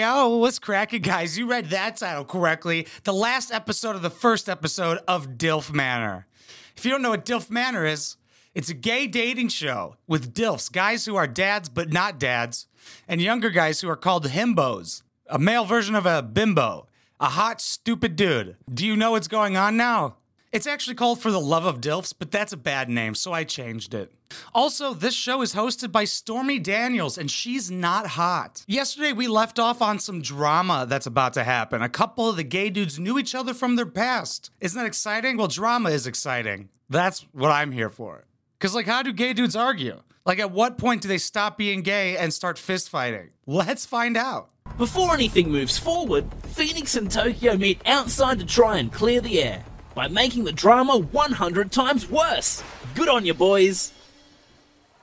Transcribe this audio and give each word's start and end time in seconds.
Yo, 0.00 0.38
what's 0.38 0.58
cracking, 0.58 1.02
guys? 1.02 1.36
You 1.36 1.46
read 1.46 1.66
that 1.66 1.98
title 1.98 2.24
correctly. 2.24 2.86
The 3.04 3.12
last 3.12 3.52
episode 3.52 3.96
of 3.96 4.00
the 4.00 4.08
first 4.08 4.48
episode 4.48 4.98
of 5.06 5.36
DILF 5.36 5.74
Manor. 5.74 6.26
If 6.74 6.86
you 6.86 6.90
don't 6.90 7.02
know 7.02 7.10
what 7.10 7.26
DILF 7.26 7.50
Manor 7.50 7.84
is, 7.84 8.16
it's 8.54 8.70
a 8.70 8.74
gay 8.74 9.06
dating 9.06 9.48
show 9.48 9.96
with 10.06 10.32
DILFs, 10.32 10.72
guys 10.72 11.04
who 11.04 11.16
are 11.16 11.26
dads 11.26 11.68
but 11.68 11.92
not 11.92 12.18
dads, 12.18 12.66
and 13.06 13.20
younger 13.20 13.50
guys 13.50 13.82
who 13.82 13.90
are 13.90 13.96
called 13.96 14.24
himbos, 14.24 15.02
a 15.26 15.38
male 15.38 15.66
version 15.66 15.94
of 15.94 16.06
a 16.06 16.22
bimbo, 16.22 16.88
a 17.20 17.26
hot, 17.26 17.60
stupid 17.60 18.16
dude. 18.16 18.56
Do 18.72 18.86
you 18.86 18.96
know 18.96 19.10
what's 19.10 19.28
going 19.28 19.58
on 19.58 19.76
now? 19.76 20.16
It's 20.52 20.66
actually 20.66 20.96
called 20.96 21.20
For 21.20 21.30
the 21.30 21.40
Love 21.40 21.64
of 21.64 21.80
DILFs, 21.80 22.12
but 22.18 22.32
that's 22.32 22.52
a 22.52 22.56
bad 22.56 22.88
name, 22.88 23.14
so 23.14 23.32
I 23.32 23.44
changed 23.44 23.94
it. 23.94 24.12
Also, 24.52 24.92
this 24.92 25.14
show 25.14 25.42
is 25.42 25.54
hosted 25.54 25.92
by 25.92 26.04
Stormy 26.04 26.58
Daniels, 26.58 27.16
and 27.16 27.30
she's 27.30 27.70
not 27.70 28.08
hot. 28.08 28.64
Yesterday, 28.66 29.12
we 29.12 29.28
left 29.28 29.60
off 29.60 29.80
on 29.80 30.00
some 30.00 30.20
drama 30.20 30.86
that's 30.88 31.06
about 31.06 31.34
to 31.34 31.44
happen. 31.44 31.82
A 31.82 31.88
couple 31.88 32.28
of 32.28 32.34
the 32.34 32.42
gay 32.42 32.68
dudes 32.68 32.98
knew 32.98 33.16
each 33.16 33.32
other 33.32 33.54
from 33.54 33.76
their 33.76 33.86
past. 33.86 34.50
Isn't 34.60 34.76
that 34.76 34.88
exciting? 34.88 35.36
Well, 35.36 35.46
drama 35.46 35.90
is 35.90 36.08
exciting. 36.08 36.68
That's 36.88 37.20
what 37.30 37.52
I'm 37.52 37.70
here 37.70 37.88
for. 37.88 38.24
Because, 38.58 38.74
like, 38.74 38.86
how 38.86 39.04
do 39.04 39.12
gay 39.12 39.32
dudes 39.32 39.54
argue? 39.54 40.00
Like, 40.26 40.40
at 40.40 40.50
what 40.50 40.78
point 40.78 41.02
do 41.02 41.06
they 41.06 41.18
stop 41.18 41.58
being 41.58 41.82
gay 41.82 42.16
and 42.16 42.34
start 42.34 42.58
fist 42.58 42.88
fighting? 42.88 43.30
Let's 43.46 43.86
find 43.86 44.16
out. 44.16 44.48
Before 44.78 45.14
anything 45.14 45.52
moves 45.52 45.78
forward, 45.78 46.26
Phoenix 46.48 46.96
and 46.96 47.08
Tokyo 47.08 47.56
meet 47.56 47.80
outside 47.86 48.40
to 48.40 48.46
try 48.46 48.78
and 48.78 48.92
clear 48.92 49.20
the 49.20 49.40
air 49.42 49.64
by 49.94 50.08
making 50.08 50.44
the 50.44 50.52
drama 50.52 50.98
100 50.98 51.72
times 51.72 52.08
worse. 52.08 52.62
Good 52.94 53.08
on 53.08 53.26
you, 53.26 53.34
boys. 53.34 53.92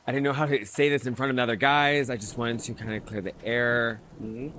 I 0.06 0.12
didn't 0.12 0.24
know 0.24 0.34
how 0.34 0.46
to 0.46 0.66
say 0.66 0.90
this 0.90 1.06
in 1.06 1.16
front 1.16 1.32
of 1.32 1.36
the 1.36 1.44
other 1.44 1.58
guys. 1.58 2.10
I 2.10 2.16
just 2.16 2.38
wanted 2.38 2.60
to 2.60 2.74
kind 2.74 2.94
of 2.94 3.06
clear 3.06 3.22
the 3.22 3.34
air. 3.44 4.00
Mm-hmm. 4.22 4.58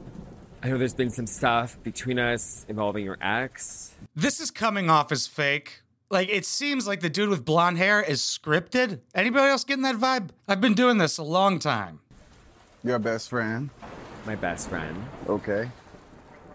I 0.62 0.68
know 0.68 0.76
there's 0.76 0.94
been 0.94 1.10
some 1.10 1.26
stuff 1.26 1.78
between 1.82 2.18
us 2.18 2.66
involving 2.68 3.04
your 3.04 3.16
ex. 3.20 3.94
This 4.14 4.40
is 4.40 4.50
coming 4.50 4.90
off 4.90 5.10
as 5.12 5.26
fake. 5.26 5.82
Like, 6.10 6.28
it 6.28 6.44
seems 6.44 6.86
like 6.86 7.00
the 7.00 7.08
dude 7.08 7.28
with 7.28 7.44
blonde 7.44 7.78
hair 7.78 8.02
is 8.02 8.20
scripted. 8.20 9.00
Anybody 9.14 9.50
else 9.50 9.64
getting 9.64 9.84
that 9.84 9.96
vibe? 9.96 10.30
I've 10.48 10.60
been 10.60 10.74
doing 10.74 10.98
this 10.98 11.16
a 11.18 11.22
long 11.22 11.58
time. 11.58 12.00
Your 12.82 12.98
best 12.98 13.30
friend. 13.30 13.70
My 14.26 14.34
best 14.34 14.68
friend. 14.68 14.96
Okay. 15.28 15.70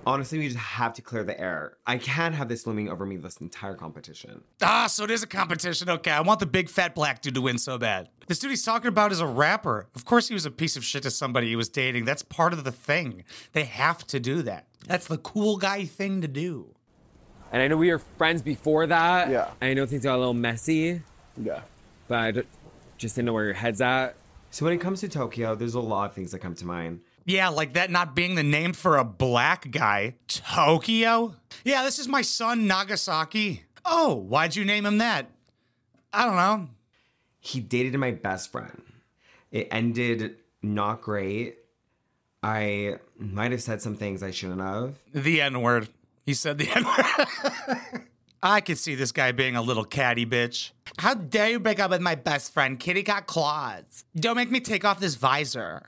Honestly, 0.05 0.37
we 0.39 0.47
just 0.47 0.59
have 0.59 0.93
to 0.93 1.01
clear 1.01 1.23
the 1.23 1.39
air. 1.39 1.77
I 1.87 1.97
can't 1.97 2.35
have 2.35 2.49
this 2.49 2.67
looming 2.67 2.89
over 2.89 3.05
me 3.05 3.15
this 3.15 3.37
entire 3.37 3.73
competition. 3.75 4.43
Ah, 4.61 4.87
so 4.87 5.05
it 5.05 5.11
is 5.11 5.23
a 5.23 5.27
competition. 5.27 5.89
Okay, 5.89 6.11
I 6.11 6.19
want 6.21 6.39
the 6.41 6.45
big 6.45 6.69
fat 6.69 6.93
black 6.93 7.21
dude 7.21 7.35
to 7.35 7.41
win 7.41 7.57
so 7.57 7.77
bad. 7.77 8.09
This 8.27 8.39
dude 8.39 8.49
he's 8.49 8.63
talking 8.63 8.89
about 8.89 9.11
is 9.13 9.21
a 9.21 9.25
rapper. 9.27 9.87
Of 9.95 10.03
course, 10.03 10.27
he 10.27 10.33
was 10.33 10.45
a 10.45 10.51
piece 10.51 10.75
of 10.75 10.83
shit 10.83 11.03
to 11.03 11.11
somebody 11.11 11.47
he 11.47 11.55
was 11.55 11.69
dating. 11.69 12.03
That's 12.05 12.21
part 12.21 12.51
of 12.51 12.63
the 12.65 12.71
thing. 12.71 13.23
They 13.53 13.63
have 13.63 14.05
to 14.07 14.19
do 14.19 14.41
that. 14.41 14.67
That's 14.87 15.07
the 15.07 15.17
cool 15.17 15.55
guy 15.57 15.85
thing 15.85 16.19
to 16.21 16.27
do. 16.27 16.75
And 17.53 17.61
I 17.61 17.67
know 17.67 17.77
we 17.77 17.89
were 17.91 17.99
friends 17.99 18.41
before 18.41 18.85
that. 18.87 19.29
Yeah. 19.29 19.51
I 19.61 19.73
know 19.73 19.85
things 19.85 20.03
got 20.03 20.15
a 20.15 20.17
little 20.17 20.33
messy, 20.33 21.01
Yeah. 21.41 21.61
but 22.09 22.17
I 22.17 22.31
d- 22.31 22.41
just 22.97 23.15
didn't 23.15 23.27
know 23.27 23.33
where 23.33 23.45
your 23.45 23.53
head's 23.53 23.79
at. 23.79 24.15
So 24.51 24.65
when 24.65 24.73
it 24.73 24.81
comes 24.81 24.99
to 25.01 25.07
Tokyo, 25.07 25.55
there's 25.55 25.75
a 25.75 25.79
lot 25.79 26.09
of 26.09 26.13
things 26.15 26.31
that 26.31 26.39
come 26.39 26.55
to 26.55 26.65
mind. 26.65 26.99
Yeah, 27.25 27.49
like 27.49 27.73
that 27.73 27.89
not 27.89 28.15
being 28.15 28.35
the 28.35 28.43
name 28.43 28.73
for 28.73 28.97
a 28.97 29.03
black 29.03 29.71
guy. 29.71 30.15
Tokyo? 30.27 31.35
Yeah, 31.63 31.83
this 31.83 31.99
is 31.99 32.07
my 32.07 32.21
son, 32.21 32.67
Nagasaki. 32.67 33.63
Oh, 33.85 34.15
why'd 34.15 34.55
you 34.55 34.65
name 34.65 34.85
him 34.85 34.97
that? 34.97 35.29
I 36.11 36.25
don't 36.25 36.35
know. 36.35 36.69
He 37.39 37.59
dated 37.59 37.95
my 37.95 38.11
best 38.11 38.51
friend. 38.51 38.81
It 39.51 39.67
ended 39.71 40.37
not 40.61 41.01
great. 41.01 41.57
I 42.41 42.95
might 43.17 43.51
have 43.51 43.61
said 43.61 43.81
some 43.81 43.95
things 43.95 44.21
I 44.23 44.31
shouldn't 44.31 44.61
have. 44.61 44.99
The 45.13 45.41
N 45.41 45.61
word. 45.61 45.89
He 46.25 46.33
said 46.33 46.57
the 46.57 46.69
N 46.75 46.83
word. 46.85 48.03
I 48.41 48.59
could 48.59 48.77
see 48.77 48.95
this 48.95 49.13
guy 49.13 49.31
being 49.31 49.55
a 49.55 49.61
little 49.61 49.85
catty 49.85 50.25
bitch. 50.25 50.71
How 50.97 51.13
dare 51.13 51.51
you 51.51 51.59
break 51.59 51.79
up 51.79 51.91
with 51.91 52.01
my 52.01 52.15
best 52.15 52.53
friend? 52.53 52.77
Kitty 52.77 53.03
got 53.03 53.25
claws. 53.27 54.03
Don't 54.15 54.35
make 54.35 54.51
me 54.51 54.59
take 54.59 54.83
off 54.83 54.99
this 54.99 55.15
visor. 55.15 55.83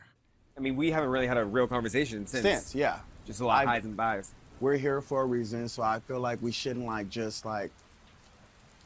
I 0.57 0.61
mean, 0.61 0.75
we 0.75 0.89
haven't 0.91 1.09
really 1.09 1.27
had 1.27 1.38
a 1.38 1.43
real 1.43 1.67
conversation 1.67 2.25
since. 2.27 2.43
Since, 2.43 2.75
yeah. 2.75 2.99
Just 3.25 3.41
a 3.41 3.45
lot 3.45 3.63
of 3.63 3.69
I- 3.69 3.73
highs 3.73 3.85
and 3.85 3.97
buys. 3.97 4.31
We're 4.61 4.77
here 4.77 5.01
for 5.01 5.21
a 5.21 5.25
reason, 5.25 5.67
so 5.67 5.83
I 5.83 5.99
feel 5.99 6.21
like 6.21 6.41
we 6.41 6.51
shouldn't 6.51 6.85
like 6.85 7.09
just 7.09 7.45
like, 7.45 7.71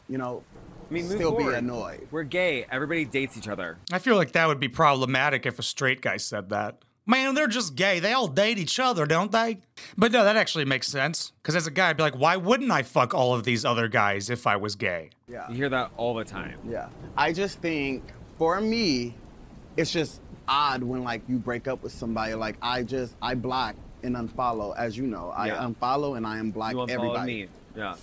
you 0.07 0.17
know, 0.17 0.41
I 0.89 0.93
mean, 0.93 1.07
move 1.07 1.17
still 1.17 1.37
be 1.37 1.43
annoyed. 1.43 2.07
We're 2.09 2.23
gay. 2.23 2.65
Everybody 2.71 3.05
dates 3.05 3.37
each 3.37 3.47
other. 3.47 3.77
I 3.91 3.99
feel 3.99 4.15
like 4.15 4.31
that 4.31 4.47
would 4.47 4.59
be 4.59 4.67
problematic 4.67 5.45
if 5.45 5.59
a 5.59 5.63
straight 5.63 6.01
guy 6.01 6.17
said 6.17 6.49
that. 6.49 6.79
Man, 7.05 7.35
they're 7.35 7.47
just 7.47 7.75
gay. 7.75 7.99
They 7.99 8.13
all 8.13 8.27
date 8.27 8.57
each 8.57 8.79
other, 8.79 9.05
don't 9.05 9.31
they? 9.31 9.59
But 9.95 10.11
no, 10.11 10.23
that 10.23 10.35
actually 10.37 10.65
makes 10.65 10.87
sense. 10.87 11.33
Because 11.41 11.55
as 11.55 11.67
a 11.67 11.71
guy, 11.71 11.89
I'd 11.91 11.97
be 11.97 12.03
like, 12.03 12.17
why 12.17 12.35
wouldn't 12.35 12.71
I 12.71 12.81
fuck 12.81 13.13
all 13.13 13.35
of 13.35 13.43
these 13.43 13.63
other 13.63 13.87
guys 13.87 14.31
if 14.31 14.47
I 14.47 14.55
was 14.55 14.75
gay? 14.75 15.11
Yeah. 15.27 15.47
You 15.49 15.55
hear 15.55 15.69
that 15.69 15.91
all 15.97 16.15
the 16.15 16.25
time. 16.25 16.57
Yeah. 16.67 16.89
I 17.15 17.31
just 17.31 17.59
think 17.59 18.03
for 18.39 18.59
me, 18.59 19.13
it's 19.77 19.91
just 19.91 20.19
odd 20.49 20.83
when 20.83 21.03
like 21.03 21.21
you 21.29 21.37
break 21.37 21.67
up 21.67 21.81
with 21.83 21.93
somebody. 21.93 22.33
Like 22.33 22.55
I 22.61 22.83
just 22.83 23.13
I 23.21 23.35
block 23.35 23.75
and 24.03 24.15
unfollow, 24.15 24.75
as 24.77 24.97
you 24.97 25.03
know. 25.07 25.29
I 25.35 25.47
Yeah. 25.47 25.57
unfollow 25.63 26.17
and 26.17 26.25
I 26.25 26.37
unblock 26.39 26.71
You 26.71 26.81
unfollowed 26.81 26.89
everybody. 26.89 27.43
me. 27.43 27.47
Yeah. 27.75 27.95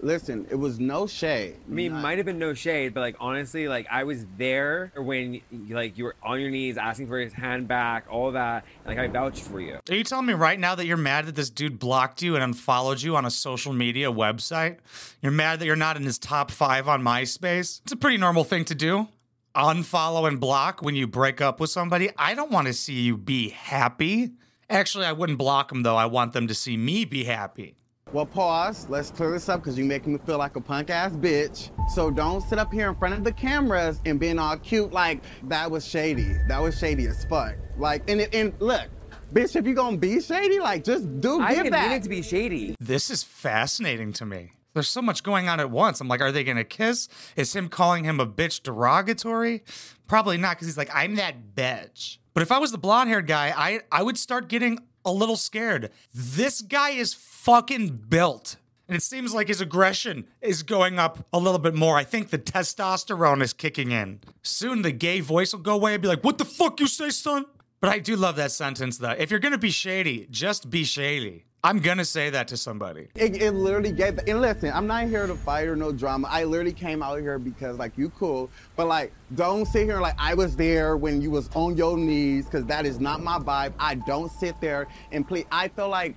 Listen, 0.00 0.46
it 0.50 0.56
was 0.56 0.78
no 0.78 1.06
shade. 1.06 1.54
I 1.66 1.72
mean, 1.72 1.92
Not- 1.94 2.02
might 2.02 2.18
have 2.18 2.26
been 2.26 2.38
no 2.38 2.52
shade, 2.52 2.92
but 2.92 3.00
like 3.00 3.16
honestly, 3.20 3.68
like 3.68 3.86
I 3.90 4.04
was 4.04 4.26
there 4.36 4.92
when 4.96 5.40
like 5.70 5.96
you 5.96 6.04
were 6.04 6.16
on 6.22 6.40
your 6.40 6.50
knees 6.50 6.76
asking 6.76 7.06
for 7.06 7.18
his 7.18 7.32
hand 7.32 7.68
back, 7.68 8.04
all 8.10 8.32
that. 8.32 8.64
And, 8.84 8.96
like 8.96 9.02
I 9.02 9.10
vouched 9.10 9.44
for 9.44 9.60
you. 9.60 9.78
Are 9.88 9.94
you 9.94 10.04
telling 10.04 10.26
me 10.26 10.34
right 10.34 10.58
now 10.60 10.74
that 10.74 10.84
you're 10.84 10.98
mad 10.98 11.24
that 11.26 11.36
this 11.36 11.48
dude 11.48 11.78
blocked 11.78 12.20
you 12.20 12.34
and 12.34 12.44
unfollowed 12.44 13.00
you 13.00 13.16
on 13.16 13.24
a 13.24 13.30
social 13.30 13.72
media 13.72 14.12
website? 14.12 14.78
You're 15.22 15.32
mad 15.32 15.60
that 15.60 15.66
you're 15.66 15.74
not 15.76 15.96
in 15.96 16.02
his 16.02 16.18
top 16.18 16.50
five 16.50 16.86
on 16.86 17.02
MySpace? 17.02 17.80
It's 17.84 17.92
a 17.92 17.96
pretty 17.96 18.18
normal 18.18 18.44
thing 18.44 18.66
to 18.66 18.74
do. 18.74 19.08
Unfollow 19.56 20.26
and 20.26 20.40
block 20.40 20.82
when 20.82 20.94
you 20.96 21.06
break 21.06 21.40
up 21.40 21.60
with 21.60 21.70
somebody. 21.70 22.10
I 22.18 22.34
don't 22.34 22.50
want 22.50 22.66
to 22.66 22.72
see 22.72 22.94
you 23.02 23.16
be 23.16 23.50
happy. 23.50 24.32
Actually, 24.68 25.06
I 25.06 25.12
wouldn't 25.12 25.38
block 25.38 25.68
them 25.68 25.82
though. 25.82 25.96
I 25.96 26.06
want 26.06 26.32
them 26.32 26.48
to 26.48 26.54
see 26.54 26.76
me 26.76 27.04
be 27.04 27.22
happy. 27.24 27.76
Well, 28.12 28.26
pause. 28.26 28.86
Let's 28.88 29.10
clear 29.10 29.30
this 29.32 29.48
up 29.48 29.60
because 29.60 29.76
you're 29.78 29.86
making 29.86 30.12
me 30.12 30.18
feel 30.26 30.38
like 30.38 30.56
a 30.56 30.60
punk 30.60 30.90
ass 30.90 31.12
bitch. 31.12 31.70
So 31.94 32.10
don't 32.10 32.40
sit 32.42 32.58
up 32.58 32.72
here 32.72 32.88
in 32.88 32.94
front 32.96 33.14
of 33.14 33.24
the 33.24 33.32
cameras 33.32 34.00
and 34.04 34.18
being 34.20 34.38
all 34.38 34.56
cute 34.56 34.92
like 34.92 35.22
that 35.44 35.70
was 35.70 35.86
shady. 35.86 36.34
That 36.48 36.60
was 36.60 36.78
shady 36.78 37.06
as 37.06 37.24
fuck. 37.24 37.54
Like, 37.76 38.08
and 38.08 38.20
it, 38.22 38.34
and 38.34 38.52
look, 38.60 38.88
bitch, 39.32 39.56
if 39.56 39.64
you're 39.66 39.74
gonna 39.74 39.96
be 39.96 40.20
shady, 40.20 40.58
like 40.60 40.84
just 40.84 41.20
do 41.20 41.40
I 41.40 41.54
give 41.54 41.64
didn't 41.64 41.72
that. 41.72 41.88
mean 41.88 41.96
it 41.98 42.02
to 42.04 42.08
be 42.08 42.22
shady. 42.22 42.74
This 42.80 43.10
is 43.10 43.22
fascinating 43.22 44.12
to 44.14 44.26
me. 44.26 44.52
There's 44.74 44.88
so 44.88 45.00
much 45.00 45.22
going 45.22 45.48
on 45.48 45.60
at 45.60 45.70
once. 45.70 46.00
I'm 46.00 46.08
like, 46.08 46.20
are 46.20 46.32
they 46.32 46.44
going 46.44 46.56
to 46.56 46.64
kiss? 46.64 47.08
Is 47.36 47.54
him 47.54 47.68
calling 47.68 48.04
him 48.04 48.18
a 48.20 48.26
bitch 48.26 48.62
derogatory? 48.62 49.62
Probably 50.08 50.36
not, 50.36 50.56
because 50.56 50.66
he's 50.66 50.76
like, 50.76 50.90
I'm 50.92 51.14
that 51.14 51.54
bitch. 51.54 52.18
But 52.34 52.42
if 52.42 52.50
I 52.50 52.58
was 52.58 52.72
the 52.72 52.78
blonde 52.78 53.08
haired 53.08 53.28
guy, 53.28 53.54
I, 53.56 53.80
I 53.92 54.02
would 54.02 54.18
start 54.18 54.48
getting 54.48 54.80
a 55.04 55.12
little 55.12 55.36
scared. 55.36 55.90
This 56.12 56.60
guy 56.60 56.90
is 56.90 57.14
fucking 57.14 58.06
built. 58.08 58.56
And 58.88 58.96
it 58.96 59.02
seems 59.02 59.32
like 59.32 59.48
his 59.48 59.60
aggression 59.60 60.26
is 60.42 60.62
going 60.62 60.98
up 60.98 61.26
a 61.32 61.38
little 61.38 61.60
bit 61.60 61.74
more. 61.74 61.96
I 61.96 62.04
think 62.04 62.30
the 62.30 62.38
testosterone 62.38 63.42
is 63.42 63.52
kicking 63.52 63.92
in. 63.92 64.20
Soon 64.42 64.82
the 64.82 64.92
gay 64.92 65.20
voice 65.20 65.52
will 65.52 65.60
go 65.60 65.74
away 65.74 65.94
and 65.94 66.02
be 66.02 66.08
like, 66.08 66.22
What 66.22 66.36
the 66.36 66.44
fuck 66.44 66.80
you 66.80 66.86
say, 66.86 67.08
son? 67.08 67.46
But 67.80 67.90
I 67.90 67.98
do 67.98 68.14
love 68.16 68.36
that 68.36 68.52
sentence 68.52 68.98
though. 68.98 69.10
If 69.10 69.30
you're 69.30 69.40
gonna 69.40 69.56
be 69.56 69.70
shady, 69.70 70.26
just 70.30 70.68
be 70.68 70.84
shady. 70.84 71.46
I'm 71.64 71.78
gonna 71.78 72.04
say 72.04 72.28
that 72.28 72.46
to 72.48 72.58
somebody. 72.58 73.08
It, 73.14 73.40
it 73.40 73.52
literally 73.52 73.90
gave. 73.90 74.18
And 74.28 74.42
listen, 74.42 74.70
I'm 74.70 74.86
not 74.86 75.08
here 75.08 75.26
to 75.26 75.34
fight 75.34 75.66
or 75.66 75.74
no 75.74 75.92
drama. 75.92 76.28
I 76.30 76.44
literally 76.44 76.74
came 76.74 77.02
out 77.02 77.18
here 77.20 77.38
because 77.38 77.78
like 77.78 77.96
you 77.96 78.10
cool, 78.10 78.50
but 78.76 78.86
like 78.86 79.14
don't 79.34 79.64
sit 79.64 79.84
here 79.86 79.98
like 79.98 80.14
I 80.18 80.34
was 80.34 80.56
there 80.56 80.98
when 80.98 81.22
you 81.22 81.30
was 81.30 81.48
on 81.54 81.74
your 81.74 81.96
knees 81.96 82.44
because 82.44 82.66
that 82.66 82.84
is 82.84 83.00
not 83.00 83.22
my 83.22 83.38
vibe. 83.38 83.72
I 83.78 83.94
don't 83.94 84.30
sit 84.30 84.60
there 84.60 84.88
and 85.10 85.26
please. 85.26 85.46
I 85.50 85.68
feel 85.68 85.88
like 85.88 86.16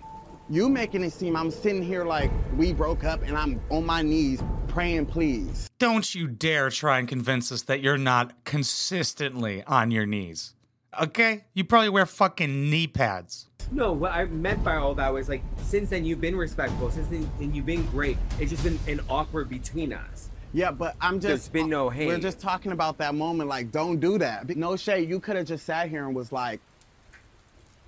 you 0.50 0.68
making 0.68 1.02
it 1.06 1.14
seem 1.14 1.38
I'm 1.38 1.52
sitting 1.52 1.82
here 1.82 2.04
like 2.04 2.30
we 2.58 2.74
broke 2.74 3.06
up 3.06 3.22
and 3.22 3.38
I'm 3.38 3.62
on 3.70 3.86
my 3.86 4.02
knees 4.02 4.44
praying 4.68 5.06
please. 5.06 5.70
Don't 5.80 6.14
you 6.14 6.28
dare 6.28 6.70
try 6.70 7.00
and 7.00 7.08
convince 7.08 7.54
us 7.54 7.62
that 7.64 7.80
you're 7.80 7.98
not 7.98 8.34
consistently 8.44 9.64
on 9.64 9.92
your 9.92 10.06
knees. 10.06 10.56
Okay? 11.02 11.46
You 11.54 11.64
probably 11.64 11.90
wear 11.90 12.06
fucking 12.06 12.70
knee 12.70 12.88
pads. 12.88 13.48
No, 13.72 13.92
what 13.92 14.14
I 14.14 14.26
meant 14.26 14.64
by 14.64 14.78
all 14.78 14.96
that 14.96 15.14
was 15.14 15.28
like 15.28 15.42
since 15.64 15.90
then 15.90 16.06
you've 16.06 16.22
been 16.22 16.36
respectful, 16.36 16.90
since 16.90 17.08
then 17.08 17.30
and 17.40 17.56
you've 17.56 17.66
been 17.66 17.86
great. 17.88 18.18
It's 18.40 18.52
just 18.52 18.64
been 18.64 18.80
an 18.88 19.02
awkward 19.10 19.50
between 19.50 19.92
us. 19.92 20.30
Yeah, 20.54 20.72
but 20.72 20.96
I'm 21.02 21.20
just. 21.20 21.28
There's 21.28 21.50
been 21.50 21.70
no 21.70 21.90
hate. 21.90 22.08
We're 22.08 22.20
just 22.20 22.40
talking 22.40 22.72
about 22.72 22.98
that 23.00 23.14
moment. 23.14 23.50
Like, 23.50 23.72
don't 23.72 24.00
do 24.00 24.18
that. 24.20 24.56
No 24.56 24.78
shade. 24.78 25.10
You 25.10 25.20
could 25.20 25.36
have 25.36 25.46
just 25.46 25.66
sat 25.66 25.90
here 25.90 26.06
and 26.06 26.16
was 26.16 26.32
like, 26.32 26.62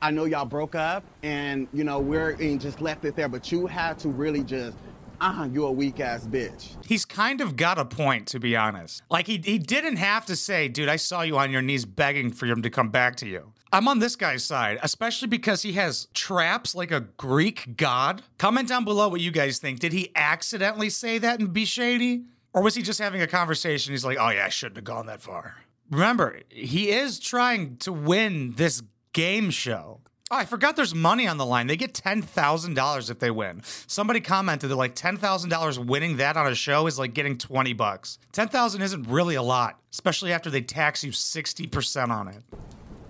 I 0.02 0.12
know 0.12 0.26
y'all 0.26 0.46
broke 0.46 0.76
up, 0.76 1.04
and 1.24 1.68
you 1.74 1.84
know 1.84 2.00
we're 2.00 2.32
and 2.32 2.60
just 2.60 2.82
left 2.82 3.06
it 3.06 3.16
there. 3.16 3.30
But 3.30 3.52
you 3.52 3.66
had 3.66 3.98
to 4.00 4.10
really 4.10 4.44
just, 4.44 4.78
uh, 5.22 5.32
huh, 5.32 5.48
you 5.52 5.66
a 5.66 5.72
weak 5.72 6.00
ass 6.00 6.26
bitch. 6.26 6.76
He's 6.86 7.06
kind 7.06 7.42
of 7.42 7.56
got 7.56 7.78
a 7.78 7.86
point, 7.86 8.28
to 8.28 8.40
be 8.40 8.56
honest. 8.56 9.04
Like, 9.10 9.28
he, 9.28 9.42
he 9.44 9.58
didn't 9.58 9.98
have 9.98 10.26
to 10.28 10.36
say, 10.36 10.68
dude, 10.68 10.90
I 10.90 10.96
saw 10.96 11.22
you 11.22 11.38
on 11.38 11.52
your 11.52 11.62
knees 11.62 11.86
begging 11.86 12.32
for 12.32 12.46
him 12.46 12.62
to 12.62 12.70
come 12.70 12.90
back 12.90 13.16
to 13.18 13.28
you. 13.28 13.54
I'm 13.72 13.88
on 13.88 14.00
this 14.00 14.16
guy's 14.16 14.44
side, 14.44 14.80
especially 14.82 15.28
because 15.28 15.62
he 15.62 15.74
has 15.74 16.08
traps 16.14 16.74
like 16.74 16.92
a 16.92 17.02
Greek 17.02 17.78
god. 17.78 18.24
Comment 18.38 18.68
down 18.68 18.84
below 18.84 19.10
what 19.10 19.22
you 19.22 19.32
guys 19.32 19.60
think. 19.60 19.80
Did 19.80 19.94
he 19.94 20.12
accidentally 20.16 20.90
say 20.90 21.18
that 21.20 21.40
and 21.40 21.54
be 21.54 21.66
shady? 21.66 22.24
Or 22.54 22.64
was 22.64 22.74
he 22.74 22.82
just 22.82 23.00
having 23.00 23.22
a 23.22 23.28
conversation? 23.28 23.94
He's 23.94 24.06
like, 24.06 24.18
oh 24.20 24.30
yeah, 24.30 24.46
I 24.46 24.50
shouldn't 24.50 24.78
have 24.78 24.86
gone 24.86 25.06
that 25.06 25.22
far. 25.22 25.58
Remember, 25.92 26.40
he 26.50 26.90
is 26.90 27.20
trying 27.20 27.78
to 27.78 27.92
win 27.92 28.54
this 28.56 28.82
game 29.14 29.52
show. 29.52 30.02
Oh, 30.32 30.36
I 30.38 30.46
forgot 30.46 30.76
there's 30.76 30.94
money 30.94 31.28
on 31.28 31.38
the 31.38 31.46
line. 31.46 31.66
They 31.66 31.76
get 31.76 31.94
$10,000 31.94 33.10
if 33.10 33.18
they 33.18 33.32
win. 33.32 33.64
Somebody 33.88 34.20
commented 34.22 34.70
that 34.70 34.76
like 34.76 34.94
$10,000 34.94 35.86
winning 35.88 36.18
that 36.18 36.38
on 36.38 36.46
a 36.46 36.54
show 36.54 36.86
is 36.86 37.00
like 37.00 37.16
getting 37.16 37.36
20 37.36 37.74
bucks. 37.74 38.20
10,000 38.34 38.80
isn't 38.84 39.08
really 39.10 39.34
a 39.34 39.42
lot, 39.42 39.80
especially 39.92 40.32
after 40.32 40.52
they 40.52 40.62
tax 40.62 41.04
you 41.04 41.12
60% 41.12 42.10
on 42.10 42.28
it. 42.28 42.44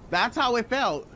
That's 0.09 0.37
how 0.37 0.55
it 0.55 0.69
felt. 0.69 1.09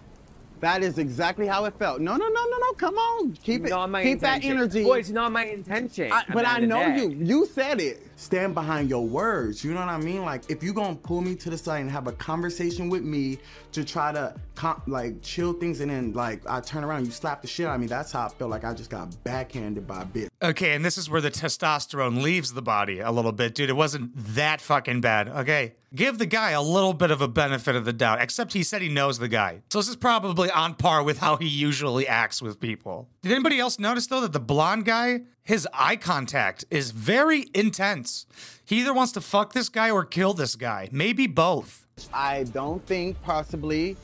That 0.59 0.83
is 0.83 0.97
exactly 0.97 1.47
how 1.47 1.63
it 1.65 1.73
felt. 1.79 2.01
No, 2.01 2.17
no, 2.17 2.27
no, 2.27 2.43
no, 2.49 2.57
no. 2.57 2.71
Come 2.73 2.95
on. 2.95 3.33
Keep 3.41 3.65
it. 3.67 3.69
Not 3.69 3.89
my 3.89 4.03
keep 4.03 4.19
that 4.21 4.43
energy. 4.43 4.83
Boy, 4.83 4.99
it's 4.99 5.09
not 5.09 5.31
my 5.31 5.45
intention. 5.45 6.11
I- 6.11 6.23
but 6.33 6.45
I 6.45 6.55
end 6.55 6.63
of 6.65 6.69
the 6.69 6.75
know 6.75 6.95
day. 7.09 7.15
you. 7.15 7.25
You 7.25 7.45
said 7.45 7.79
it. 7.79 8.05
Stand 8.15 8.53
behind 8.53 8.89
your 8.89 9.05
words. 9.05 9.63
You 9.63 9.73
know 9.73 9.79
what 9.79 9.89
I 9.89 9.97
mean? 9.97 10.23
Like 10.23 10.49
if 10.49 10.63
you're 10.63 10.73
gonna 10.73 10.95
pull 10.95 11.21
me 11.21 11.35
to 11.35 11.49
the 11.49 11.57
side 11.57 11.79
and 11.79 11.89
have 11.89 12.07
a 12.07 12.11
conversation 12.13 12.89
with 12.89 13.03
me 13.03 13.39
to 13.71 13.83
try 13.83 14.11
to 14.11 14.35
com- 14.55 14.81
like 14.87 15.21
chill 15.21 15.53
things, 15.53 15.79
and 15.79 15.91
then 15.91 16.13
like 16.13 16.41
I 16.47 16.59
turn 16.61 16.83
around, 16.83 17.05
you 17.05 17.11
slap 17.11 17.41
the 17.41 17.47
shit 17.47 17.67
out 17.67 17.75
of 17.75 17.81
me. 17.81 17.87
That's 17.87 18.11
how 18.11 18.25
I 18.25 18.29
felt 18.29 18.51
like 18.51 18.63
I 18.63 18.73
just 18.73 18.89
got 18.89 19.23
backhanded 19.23 19.87
by 19.87 20.03
a 20.03 20.05
bitch. 20.05 20.27
Okay, 20.41 20.73
and 20.73 20.83
this 20.83 20.97
is 20.97 21.09
where 21.09 21.21
the 21.21 21.31
testosterone 21.31 22.21
leaves 22.21 22.53
the 22.53 22.61
body 22.61 22.99
a 22.99 23.11
little 23.11 23.31
bit, 23.31 23.55
dude. 23.55 23.69
It 23.69 23.73
wasn't 23.73 24.11
that 24.35 24.61
fucking 24.61 25.01
bad. 25.01 25.29
Okay. 25.29 25.75
Give 25.95 26.17
the 26.17 26.25
guy 26.25 26.51
a 26.51 26.61
little 26.61 26.93
bit 26.93 27.11
of 27.11 27.21
a 27.21 27.27
benefit 27.27 27.75
of 27.75 27.85
the 27.85 27.93
doubt, 27.93 28.19
except 28.19 28.53
he 28.53 28.63
said 28.63 28.81
he 28.81 28.89
knows 28.89 29.19
the 29.19 29.27
guy. 29.27 29.61
So 29.69 29.77
this 29.77 29.87
is 29.87 29.95
probably 29.95 30.49
on 30.49 30.73
par 30.73 31.03
with 31.03 31.19
how 31.19 31.35
he 31.37 31.47
usually 31.47 32.07
acts 32.07 32.41
with 32.41 32.59
people. 32.59 33.07
Did 33.21 33.31
anybody 33.31 33.59
else 33.59 33.77
notice, 33.77 34.07
though, 34.07 34.21
that 34.21 34.33
the 34.33 34.39
blonde 34.39 34.85
guy, 34.85 35.21
his 35.43 35.67
eye 35.73 35.97
contact 35.97 36.63
is 36.71 36.91
very 36.91 37.47
intense? 37.53 38.25
He 38.65 38.79
either 38.79 38.93
wants 38.93 39.11
to 39.13 39.21
fuck 39.21 39.53
this 39.53 39.69
guy 39.69 39.91
or 39.91 40.05
kill 40.05 40.33
this 40.33 40.55
guy. 40.55 40.89
Maybe 40.91 41.27
both. 41.27 41.85
I 42.13 42.45
don't 42.45 42.85
think 42.85 43.21
possibly 43.21 43.97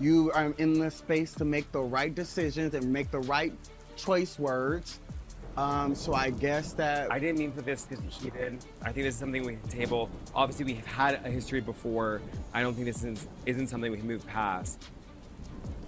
you 0.00 0.32
are 0.32 0.52
in 0.58 0.78
the 0.78 0.90
space 0.90 1.34
to 1.34 1.44
make 1.44 1.70
the 1.70 1.80
right 1.80 2.14
decisions 2.14 2.74
and 2.74 2.92
make 2.92 3.10
the 3.10 3.20
right 3.20 3.52
choice 3.96 4.38
words. 4.38 4.98
Um, 5.56 5.94
so 5.94 6.14
I 6.14 6.30
guess 6.30 6.72
that 6.72 7.12
I 7.12 7.18
didn't 7.18 7.38
mean 7.38 7.52
for 7.52 7.60
this 7.60 7.84
to 7.84 7.96
be 7.96 8.08
heated. 8.08 8.58
I 8.80 8.86
think 8.86 9.04
this 9.04 9.14
is 9.14 9.20
something 9.20 9.44
we 9.44 9.56
can 9.56 9.68
table. 9.68 10.10
Obviously, 10.34 10.64
we've 10.64 10.86
had 10.86 11.20
a 11.24 11.30
history 11.30 11.60
before. 11.60 12.22
I 12.54 12.62
don't 12.62 12.74
think 12.74 12.86
this 12.86 13.04
is, 13.04 13.28
isn't 13.44 13.68
something 13.68 13.92
we 13.92 13.98
can 13.98 14.06
move 14.06 14.26
past. 14.26 14.82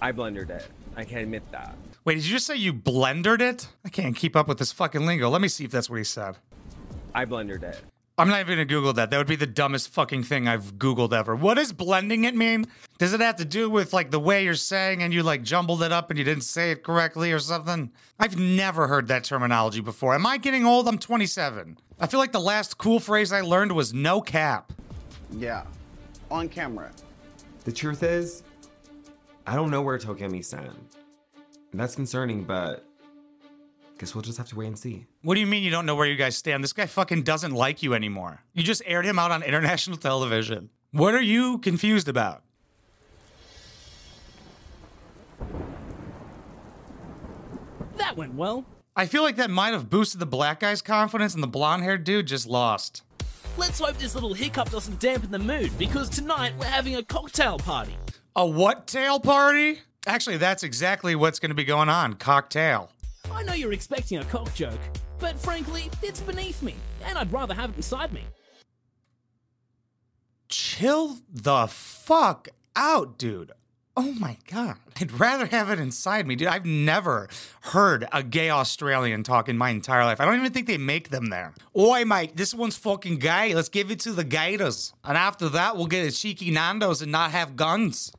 I 0.01 0.11
blundered 0.11 0.51
it. 0.51 0.67
I 0.95 1.03
can't 1.03 1.23
admit 1.23 1.43
that. 1.51 1.75
Wait, 2.05 2.15
did 2.15 2.25
you 2.25 2.33
just 2.33 2.45
say 2.45 2.55
you 2.55 2.71
blendered 2.71 3.41
it? 3.41 3.67
I 3.83 3.89
can't 3.89 4.15
keep 4.15 4.35
up 4.35 4.47
with 4.47 4.59
this 4.59 4.71
fucking 4.71 5.07
lingo. 5.07 5.27
Let 5.27 5.41
me 5.41 5.47
see 5.47 5.65
if 5.65 5.71
that's 5.71 5.89
what 5.89 5.97
he 5.97 6.03
said. 6.03 6.37
I 7.15 7.25
blundered 7.25 7.63
it. 7.63 7.81
I'm 8.19 8.29
not 8.29 8.41
even 8.41 8.53
gonna 8.53 8.65
Google 8.65 8.93
that. 8.93 9.09
That 9.09 9.17
would 9.17 9.25
be 9.25 9.35
the 9.35 9.47
dumbest 9.47 9.89
fucking 9.89 10.21
thing 10.23 10.47
I've 10.47 10.75
Googled 10.75 11.13
ever. 11.13 11.35
What 11.35 11.55
does 11.55 11.73
blending 11.73 12.23
it 12.25 12.35
mean? 12.35 12.67
Does 12.99 13.11
it 13.13 13.21
have 13.21 13.37
to 13.37 13.45
do 13.45 13.71
with 13.71 13.91
like 13.91 14.11
the 14.11 14.19
way 14.19 14.43
you're 14.43 14.53
saying 14.53 15.01
and 15.01 15.11
you 15.11 15.23
like 15.23 15.41
jumbled 15.41 15.81
it 15.81 15.91
up 15.91 16.11
and 16.11 16.19
you 16.19 16.23
didn't 16.23 16.43
say 16.43 16.69
it 16.69 16.83
correctly 16.83 17.31
or 17.31 17.39
something? 17.39 17.91
I've 18.19 18.37
never 18.37 18.87
heard 18.87 19.07
that 19.07 19.23
terminology 19.23 19.81
before. 19.81 20.13
Am 20.13 20.27
I 20.27 20.37
getting 20.37 20.63
old? 20.63 20.87
I'm 20.87 20.99
27. 20.99 21.77
I 21.99 22.07
feel 22.07 22.19
like 22.19 22.31
the 22.31 22.39
last 22.39 22.77
cool 22.77 22.99
phrase 22.99 23.33
I 23.33 23.41
learned 23.41 23.71
was 23.71 23.95
no 23.95 24.21
cap. 24.21 24.71
yeah, 25.31 25.63
on 26.29 26.49
camera. 26.49 26.91
The 27.63 27.71
truth 27.71 28.03
is, 28.03 28.43
I 29.47 29.55
don't 29.55 29.71
know 29.71 29.81
where 29.81 29.97
Tokyo 29.97 30.29
stand. 30.41 30.69
And 31.75 31.79
that's 31.81 31.93
concerning, 31.93 32.45
but 32.45 32.85
guess 33.99 34.15
we'll 34.15 34.21
just 34.21 34.37
have 34.37 34.47
to 34.47 34.55
wait 34.55 34.67
and 34.67 34.79
see. 34.79 35.07
What 35.23 35.33
do 35.33 35.41
you 35.41 35.45
mean 35.45 35.61
you 35.61 35.71
don't 35.71 35.85
know 35.85 35.93
where 35.95 36.07
you 36.07 36.15
guys 36.15 36.37
stand? 36.37 36.63
This 36.63 36.71
guy 36.71 36.85
fucking 36.85 37.23
doesn't 37.23 37.51
like 37.51 37.83
you 37.83 37.93
anymore. 37.93 38.39
You 38.53 38.63
just 38.63 38.81
aired 38.85 39.05
him 39.05 39.19
out 39.19 39.31
on 39.31 39.43
international 39.43 39.97
television. 40.11 40.69
What 40.91 41.13
are 41.13 41.21
you 41.21 41.57
confused 41.57 42.07
about? 42.07 42.43
That 47.97 48.15
went 48.15 48.35
well. 48.35 48.63
I 48.95 49.05
feel 49.05 49.23
like 49.23 49.35
that 49.35 49.49
might 49.49 49.73
have 49.73 49.89
boosted 49.89 50.21
the 50.21 50.25
black 50.25 50.61
guy's 50.61 50.81
confidence 50.81 51.33
and 51.33 51.43
the 51.43 51.47
blonde 51.47 51.83
haired 51.83 52.05
dude 52.05 52.27
just 52.27 52.47
lost. 52.47 53.03
Let's 53.57 53.79
hope 53.79 53.97
this 53.97 54.15
little 54.15 54.33
hiccup 54.33 54.69
doesn't 54.71 55.01
dampen 55.01 55.29
the 55.29 55.39
mood 55.39 55.77
because 55.77 56.07
tonight 56.07 56.53
we're 56.57 56.67
having 56.67 56.95
a 56.95 57.03
cocktail 57.03 57.57
party. 57.57 57.97
A 58.33 58.47
what 58.47 58.87
tail 58.87 59.19
party? 59.19 59.81
Actually, 60.07 60.37
that's 60.37 60.63
exactly 60.63 61.15
what's 61.15 61.39
going 61.39 61.49
to 61.49 61.55
be 61.55 61.63
going 61.63 61.89
on. 61.89 62.13
Cocktail. 62.13 62.91
I 63.31 63.43
know 63.43 63.53
you're 63.53 63.73
expecting 63.73 64.19
a 64.19 64.25
cock 64.25 64.53
joke, 64.53 64.79
but 65.19 65.37
frankly, 65.39 65.89
it's 66.03 66.21
beneath 66.21 66.61
me, 66.61 66.75
and 67.03 67.17
I'd 67.17 67.31
rather 67.31 67.53
have 67.53 67.71
it 67.71 67.77
inside 67.77 68.13
me. 68.13 68.21
Chill 70.47 71.17
the 71.31 71.67
fuck 71.67 72.49
out, 72.75 73.17
dude. 73.17 73.51
Oh 73.97 74.11
my 74.19 74.37
god. 74.51 74.75
I'd 74.99 75.13
rather 75.13 75.45
have 75.45 75.69
it 75.69 75.79
inside 75.79 76.27
me, 76.27 76.35
dude. 76.35 76.49
I've 76.49 76.65
never 76.65 77.29
heard 77.61 78.07
a 78.11 78.21
gay 78.23 78.49
Australian 78.49 79.23
talk 79.23 79.47
in 79.47 79.57
my 79.57 79.69
entire 79.69 80.03
life. 80.03 80.19
I 80.19 80.25
don't 80.25 80.37
even 80.37 80.51
think 80.51 80.67
they 80.67 80.77
make 80.77 81.09
them 81.09 81.27
there. 81.29 81.53
Oi, 81.77 82.03
mate, 82.03 82.35
this 82.35 82.53
one's 82.53 82.75
fucking 82.77 83.19
gay. 83.19 83.55
Let's 83.55 83.69
give 83.69 83.91
it 83.91 84.01
to 84.01 84.11
the 84.11 84.25
gators. 84.25 84.93
And 85.03 85.17
after 85.17 85.47
that, 85.49 85.77
we'll 85.77 85.87
get 85.87 86.05
a 86.05 86.11
cheeky 86.11 86.51
Nando's 86.51 87.01
and 87.01 87.11
not 87.11 87.31
have 87.31 87.55
guns. 87.55 88.11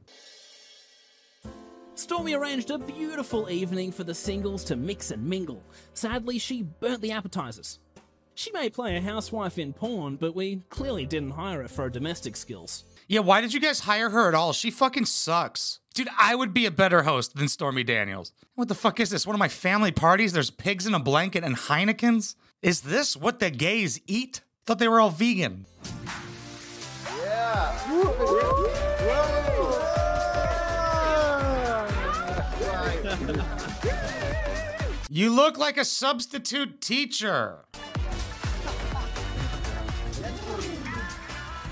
Stormy 1.96 2.34
arranged 2.34 2.70
a 2.70 2.76
beautiful 2.76 3.48
evening 3.48 3.90
for 3.90 4.04
the 4.04 4.14
singles 4.14 4.62
to 4.64 4.76
mix 4.76 5.10
and 5.10 5.26
mingle. 5.26 5.62
Sadly, 5.94 6.38
she 6.38 6.62
burnt 6.62 7.00
the 7.00 7.12
appetizers. 7.12 7.78
She 8.34 8.52
may 8.52 8.68
play 8.68 8.96
a 8.96 9.00
housewife 9.00 9.58
in 9.58 9.72
porn, 9.72 10.16
but 10.16 10.36
we 10.36 10.60
clearly 10.68 11.06
didn't 11.06 11.30
hire 11.30 11.62
her 11.62 11.68
for 11.68 11.84
her 11.84 11.88
domestic 11.90 12.36
skills. 12.36 12.84
Yeah, 13.08 13.20
why 13.20 13.40
did 13.40 13.54
you 13.54 13.60
guys 13.60 13.80
hire 13.80 14.10
her 14.10 14.28
at 14.28 14.34
all? 14.34 14.52
She 14.52 14.70
fucking 14.70 15.06
sucks. 15.06 15.80
Dude, 15.94 16.10
I 16.18 16.34
would 16.34 16.52
be 16.52 16.66
a 16.66 16.70
better 16.70 17.04
host 17.04 17.34
than 17.34 17.48
Stormy 17.48 17.82
Daniels. 17.82 18.30
What 18.56 18.68
the 18.68 18.74
fuck 18.74 19.00
is 19.00 19.08
this? 19.08 19.26
One 19.26 19.34
of 19.34 19.40
my 19.40 19.48
family 19.48 19.90
parties? 19.90 20.34
There's 20.34 20.50
pigs 20.50 20.86
in 20.86 20.92
a 20.92 21.00
blanket 21.00 21.44
and 21.44 21.56
Heinekens? 21.56 22.34
Is 22.60 22.82
this 22.82 23.16
what 23.16 23.40
the 23.40 23.48
gays 23.48 24.02
eat? 24.06 24.42
Thought 24.66 24.80
they 24.80 24.88
were 24.88 25.00
all 25.00 25.08
vegan. 25.08 25.64
You 35.16 35.30
look 35.30 35.56
like 35.56 35.78
a 35.78 35.84
substitute 35.86 36.82
teacher. 36.82 37.60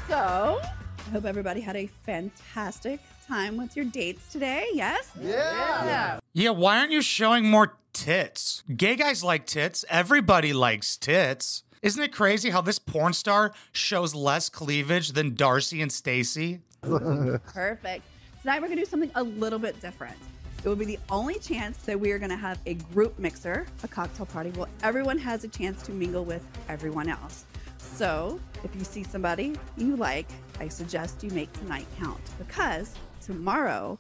So, 0.08 0.62
I 0.62 1.10
hope 1.12 1.26
everybody 1.26 1.60
had 1.60 1.76
a 1.76 1.86
fantastic 1.86 3.00
time 3.28 3.58
with 3.58 3.76
your 3.76 3.84
dates 3.84 4.32
today. 4.32 4.68
Yes? 4.72 5.10
Yeah. 5.20 6.20
Yeah, 6.32 6.50
why 6.52 6.78
aren't 6.78 6.92
you 6.92 7.02
showing 7.02 7.44
more 7.44 7.76
tits? 7.92 8.62
Gay 8.74 8.96
guys 8.96 9.22
like 9.22 9.44
tits. 9.44 9.84
Everybody 9.90 10.54
likes 10.54 10.96
tits. 10.96 11.64
Isn't 11.82 12.02
it 12.02 12.14
crazy 12.14 12.48
how 12.48 12.62
this 12.62 12.78
porn 12.78 13.12
star 13.12 13.52
shows 13.72 14.14
less 14.14 14.48
cleavage 14.48 15.12
than 15.12 15.34
Darcy 15.34 15.82
and 15.82 15.92
Stacy? 15.92 16.60
Perfect. 16.80 18.06
Tonight 18.40 18.62
we're 18.62 18.68
going 18.68 18.78
to 18.78 18.84
do 18.84 18.90
something 18.90 19.10
a 19.14 19.22
little 19.22 19.58
bit 19.58 19.78
different. 19.82 20.16
It 20.64 20.68
will 20.68 20.76
be 20.76 20.86
the 20.86 20.98
only 21.10 21.38
chance 21.40 21.76
that 21.82 22.00
we 22.00 22.10
are 22.12 22.18
going 22.18 22.30
to 22.30 22.36
have 22.36 22.58
a 22.64 22.72
group 22.72 23.18
mixer, 23.18 23.66
a 23.82 23.88
cocktail 23.88 24.24
party, 24.24 24.48
where 24.52 24.66
everyone 24.82 25.18
has 25.18 25.44
a 25.44 25.48
chance 25.48 25.82
to 25.82 25.92
mingle 25.92 26.24
with 26.24 26.42
everyone 26.70 27.10
else. 27.10 27.44
So, 27.76 28.40
if 28.64 28.74
you 28.74 28.82
see 28.82 29.02
somebody 29.02 29.56
you 29.76 29.94
like, 29.96 30.26
I 30.58 30.68
suggest 30.68 31.22
you 31.22 31.28
make 31.30 31.52
tonight 31.52 31.86
count 31.98 32.22
because 32.38 32.94
tomorrow, 33.20 33.98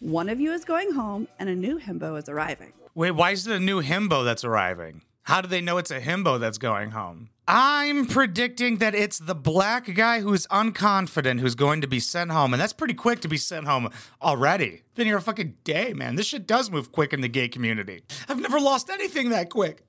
one 0.00 0.30
of 0.30 0.40
you 0.40 0.52
is 0.52 0.64
going 0.64 0.90
home 0.90 1.28
and 1.38 1.50
a 1.50 1.54
new 1.54 1.78
himbo 1.78 2.18
is 2.18 2.30
arriving. 2.30 2.72
Wait, 2.94 3.10
why 3.10 3.32
is 3.32 3.46
it 3.46 3.54
a 3.54 3.60
new 3.60 3.82
himbo 3.82 4.24
that's 4.24 4.42
arriving? 4.42 5.02
How 5.24 5.42
do 5.42 5.48
they 5.48 5.60
know 5.60 5.76
it's 5.76 5.90
a 5.90 6.00
himbo 6.00 6.40
that's 6.40 6.56
going 6.56 6.92
home? 6.92 7.28
I'm 7.48 8.06
predicting 8.06 8.78
that 8.78 8.96
it's 8.96 9.20
the 9.20 9.34
black 9.34 9.94
guy 9.94 10.20
who's 10.20 10.48
unconfident 10.48 11.38
who's 11.38 11.54
going 11.54 11.80
to 11.82 11.86
be 11.86 12.00
sent 12.00 12.32
home. 12.32 12.52
And 12.52 12.60
that's 12.60 12.72
pretty 12.72 12.94
quick 12.94 13.20
to 13.20 13.28
be 13.28 13.36
sent 13.36 13.66
home 13.66 13.88
already. 14.20 14.82
Been 14.96 15.06
here 15.06 15.16
a 15.16 15.22
fucking 15.22 15.54
day, 15.62 15.92
man. 15.92 16.16
This 16.16 16.26
shit 16.26 16.48
does 16.48 16.72
move 16.72 16.90
quick 16.90 17.12
in 17.12 17.20
the 17.20 17.28
gay 17.28 17.46
community. 17.48 18.02
I've 18.28 18.40
never 18.40 18.58
lost 18.58 18.90
anything 18.90 19.28
that 19.28 19.50
quick. 19.50 19.84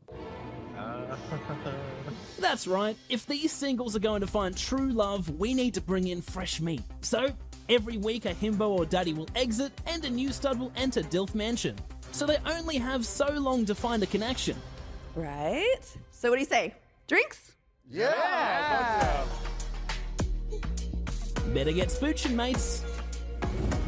That's 2.39 2.67
right, 2.67 2.95
if 3.09 3.25
these 3.25 3.51
singles 3.51 3.95
are 3.95 3.99
going 3.99 4.21
to 4.21 4.27
find 4.27 4.55
true 4.55 4.91
love, 4.91 5.27
we 5.39 5.55
need 5.55 5.73
to 5.73 5.81
bring 5.81 6.09
in 6.09 6.21
fresh 6.21 6.61
meat. 6.61 6.83
So, 7.01 7.29
every 7.67 7.97
week 7.97 8.25
a 8.25 8.35
himbo 8.35 8.69
or 8.69 8.85
daddy 8.85 9.13
will 9.13 9.27
exit 9.35 9.73
and 9.87 10.05
a 10.05 10.09
new 10.11 10.31
stud 10.31 10.59
will 10.59 10.71
enter 10.75 11.01
Dilf 11.01 11.33
Mansion. 11.33 11.75
So 12.11 12.27
they 12.27 12.37
only 12.45 12.77
have 12.77 13.05
so 13.05 13.27
long 13.31 13.65
to 13.65 13.73
find 13.73 14.03
a 14.03 14.05
connection. 14.05 14.55
Right? 15.15 15.81
So, 16.11 16.29
what 16.29 16.35
do 16.35 16.41
you 16.41 16.45
say? 16.45 16.75
Drinks? 17.07 17.53
Yeah. 17.89 19.23
Better 21.53 21.71
get 21.71 21.87
spooching, 21.89 22.35
mates. 22.35 22.83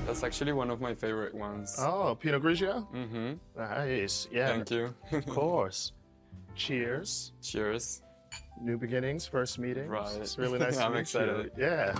That's 0.06 0.24
actually 0.24 0.54
one 0.54 0.70
of 0.72 0.80
my 0.82 0.96
favorite 0.96 1.36
ones. 1.36 1.76
Oh, 1.80 2.16
Pinot 2.20 2.42
Grigio? 2.42 2.88
Mm-hmm. 2.94 3.34
Nice. 3.58 4.28
Yeah. 4.32 4.48
Thank 4.48 4.72
you. 4.72 4.94
Of 5.12 5.26
course. 5.28 5.92
Cheers. 6.56 7.34
Cheers. 7.44 8.02
New 8.62 8.78
beginnings, 8.78 9.28
first 9.28 9.60
meeting. 9.60 9.88
Right. 9.88 10.16
It's 10.16 10.38
really 10.38 10.58
nice 10.60 10.78
to 10.78 10.86
I'm 10.86 10.94
meet 10.94 11.00
excited. 11.02 11.52
you. 11.58 11.64
Yeah. 11.64 11.96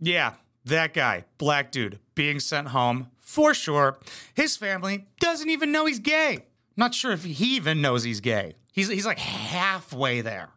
Yeah, 0.00 0.32
that 0.64 0.94
guy, 0.94 1.24
black 1.38 1.70
dude, 1.70 1.98
being 2.16 2.40
sent 2.40 2.68
home 2.68 3.10
for 3.20 3.54
sure. 3.54 3.98
His 4.34 4.56
family 4.56 5.06
doesn't 5.20 5.48
even 5.48 5.70
know 5.70 5.86
he's 5.86 6.00
gay. 6.00 6.46
Not 6.76 6.94
sure 6.94 7.12
if 7.12 7.22
he 7.24 7.54
even 7.56 7.80
knows 7.80 8.02
he's 8.02 8.20
gay. 8.20 8.54
He's 8.72 8.88
he's 8.88 9.06
like 9.06 9.18
halfway 9.18 10.22
there. 10.22 10.48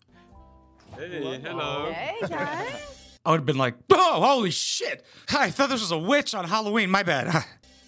Hey, 0.98 1.40
hello. 1.44 1.92
Hey 1.92 2.16
guys. 2.28 3.18
I 3.26 3.32
would 3.32 3.40
have 3.40 3.46
been 3.46 3.58
like, 3.58 3.76
oh, 3.92 4.22
holy 4.22 4.52
shit! 4.52 5.04
I 5.34 5.50
thought 5.50 5.70
this 5.70 5.82
was 5.82 5.92
a 5.92 5.98
witch 5.98 6.36
on 6.36 6.46
Halloween. 6.46 6.90
My 6.92 7.04
bad. 7.04 7.44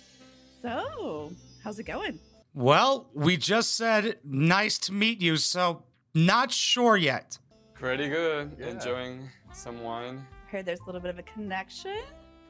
so, 0.62 1.32
how's 1.64 1.80
it 1.80 1.84
going? 1.84 2.20
well, 2.54 3.08
we 3.14 3.38
just 3.38 3.76
said 3.76 4.18
nice 4.24 4.80
to 4.80 4.94
meet 4.94 5.22
you, 5.22 5.38
so 5.38 5.84
not 6.16 6.52
sure 6.52 6.98
yet. 6.98 7.38
Pretty 7.76 8.10
good. 8.10 8.60
Enjoying 8.60 9.30
some 9.54 9.84
wine. 9.84 10.26
Heard 10.52 10.66
there's 10.66 10.80
a 10.80 10.86
little 10.86 11.02
bit 11.02 11.12
of 11.12 11.20
a 11.20 11.24
connection. 11.24 12.00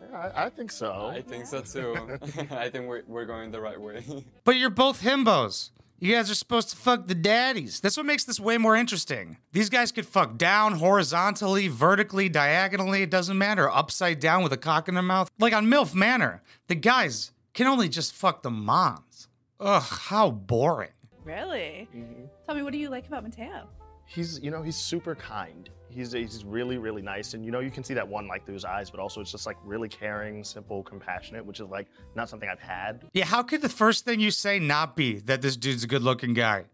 Yeah, 0.02 0.32
I, 0.34 0.46
I 0.46 0.50
think 0.50 0.72
so. 0.72 1.08
I 1.14 1.22
think 1.22 1.46
so 1.46 1.62
too. 1.62 2.18
I 2.52 2.70
think 2.70 2.88
we're, 2.88 3.04
we're 3.08 3.26
going 3.26 3.52
the 3.52 3.60
right 3.60 3.80
way. 3.80 4.04
But 4.46 4.56
you're 4.56 4.70
both 4.70 5.02
himbos. 5.02 5.72
You 6.00 6.14
guys 6.14 6.30
are 6.30 6.36
supposed 6.36 6.70
to 6.70 6.76
fuck 6.76 7.08
the 7.08 7.16
daddies. 7.16 7.80
That's 7.80 7.98
what 7.98 8.06
makes 8.06 8.24
this 8.24 8.40
way 8.40 8.60
more 8.60 8.76
interesting. 8.76 9.38
These 9.52 9.70
guys 9.72 9.92
could 9.92 10.06
fuck 10.06 10.38
down, 10.38 10.74
horizontally, 10.74 11.70
vertically, 11.70 12.30
diagonally, 12.30 13.02
it 13.02 13.10
doesn't 13.10 13.38
matter, 13.38 13.68
upside 13.68 14.20
down 14.20 14.44
with 14.44 14.54
a 14.54 14.58
cock 14.58 14.88
in 14.88 14.94
their 14.94 15.02
mouth. 15.02 15.32
Like 15.40 15.54
on 15.54 15.66
MILF 15.66 15.96
Manor, 15.96 16.44
the 16.68 16.76
guys 16.76 17.32
can 17.56 17.66
only 17.66 17.90
just 17.90 18.14
fuck 18.14 18.44
the 18.44 18.52
moms. 18.52 19.28
Ugh, 19.60 19.82
how 19.82 20.30
boring. 20.30 20.92
Really? 21.24 21.90
Mm-hmm. 21.96 22.26
Tell 22.46 22.56
me, 22.56 22.62
what 22.62 22.74
do 22.74 22.80
you 22.80 22.90
like 22.90 23.08
about 23.08 23.24
Mateo? 23.24 23.68
he's, 24.08 24.40
you 24.42 24.52
know, 24.52 24.62
he's 24.62 24.76
super 24.78 25.16
kind. 25.16 25.70
He's, 25.98 26.12
he's 26.12 26.46
really, 26.46 26.78
really 26.78 27.02
nice. 27.02 27.34
And, 27.34 27.44
you 27.44 27.52
know, 27.52 27.60
you 27.60 27.72
can 27.72 27.84
see 27.84 27.96
that 27.96 28.08
one 28.08 28.28
like 28.28 28.46
through 28.46 28.54
his 28.54 28.66
eyes, 28.66 28.92
but 28.92 29.00
also 29.00 29.20
it's 29.20 29.32
just 29.32 29.48
like 29.48 29.58
really 29.64 29.90
caring, 29.90 30.44
simple, 30.44 30.84
compassionate, 30.84 31.44
which 31.44 31.60
is 31.60 31.68
like 31.70 31.88
not 32.16 32.30
something 32.30 32.48
I've 32.48 32.60
had. 32.60 33.04
Yeah, 33.14 33.26
how 33.26 33.42
could 33.42 33.64
the 33.64 33.70
first 33.70 34.06
thing 34.06 34.20
you 34.20 34.30
say 34.30 34.60
not 34.60 34.96
be 34.96 35.18
that 35.22 35.42
this 35.42 35.58
dude's 35.58 35.84
a 35.84 35.88
good 35.88 36.04
looking 36.04 36.36
guy? 36.36 36.66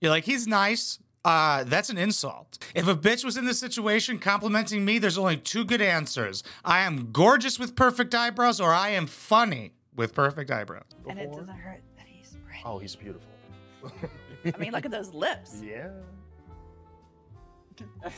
You're 0.00 0.10
like, 0.10 0.24
he's 0.24 0.48
nice. 0.48 0.98
Uh, 1.24 1.62
that's 1.62 1.90
an 1.90 1.98
insult. 1.98 2.58
If 2.74 2.88
a 2.88 2.96
bitch 2.96 3.24
was 3.24 3.36
in 3.36 3.44
this 3.44 3.60
situation 3.60 4.18
complimenting 4.18 4.84
me, 4.84 4.98
there's 4.98 5.16
only 5.16 5.36
two 5.36 5.64
good 5.64 5.80
answers. 5.80 6.42
I 6.64 6.80
am 6.80 7.12
gorgeous 7.12 7.60
with 7.60 7.76
perfect 7.76 8.16
eyebrows, 8.16 8.60
or 8.60 8.74
I 8.74 8.88
am 8.88 9.06
funny 9.06 9.74
with 9.94 10.12
perfect 10.12 10.50
eyebrows. 10.50 10.82
And 11.08 11.20
it 11.20 11.30
doesn't 11.30 11.46
hurt 11.48 11.82
that 11.96 12.06
he's 12.08 12.36
pretty. 12.44 12.62
Oh, 12.64 12.78
he's 12.78 12.96
beautiful. 12.96 13.28
I 14.44 14.58
mean, 14.58 14.72
look 14.72 14.84
at 14.84 14.90
those 14.90 15.14
lips. 15.14 15.62
Yeah. 15.72 15.90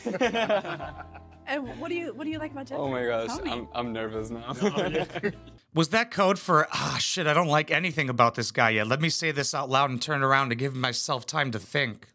And 1.47 1.79
what 1.79 1.89
do 1.91 1.95
you 1.95 2.15
what 2.15 2.25
do 2.25 2.31
you 2.31 2.39
like 2.39 2.53
about 2.53 2.67
Jeffrey? 2.67 2.83
oh 2.83 2.91
my 2.91 3.05
gosh, 3.05 3.29
I'm, 3.45 3.69
I'm 3.75 3.93
nervous 3.93 4.31
now. 4.31 4.55
Was 5.75 5.89
that 5.89 6.11
code 6.11 6.39
for, 6.39 6.69
ah, 6.73 6.97
shit, 7.01 7.27
I 7.27 7.35
don't 7.35 7.49
like 7.49 7.71
anything 7.71 8.09
about 8.09 8.37
this 8.37 8.53
guy 8.53 8.71
yet? 8.71 8.87
Let 8.87 9.01
me 9.01 9.09
say 9.09 9.33
this 9.33 9.55
out 9.55 9.69
loud 9.69 9.91
and 9.91 10.01
turn 10.01 10.23
around 10.23 10.51
to 10.51 10.55
give 10.55 10.75
myself 10.75 11.27
time 11.27 11.51
to 11.51 11.59
think. 11.59 12.09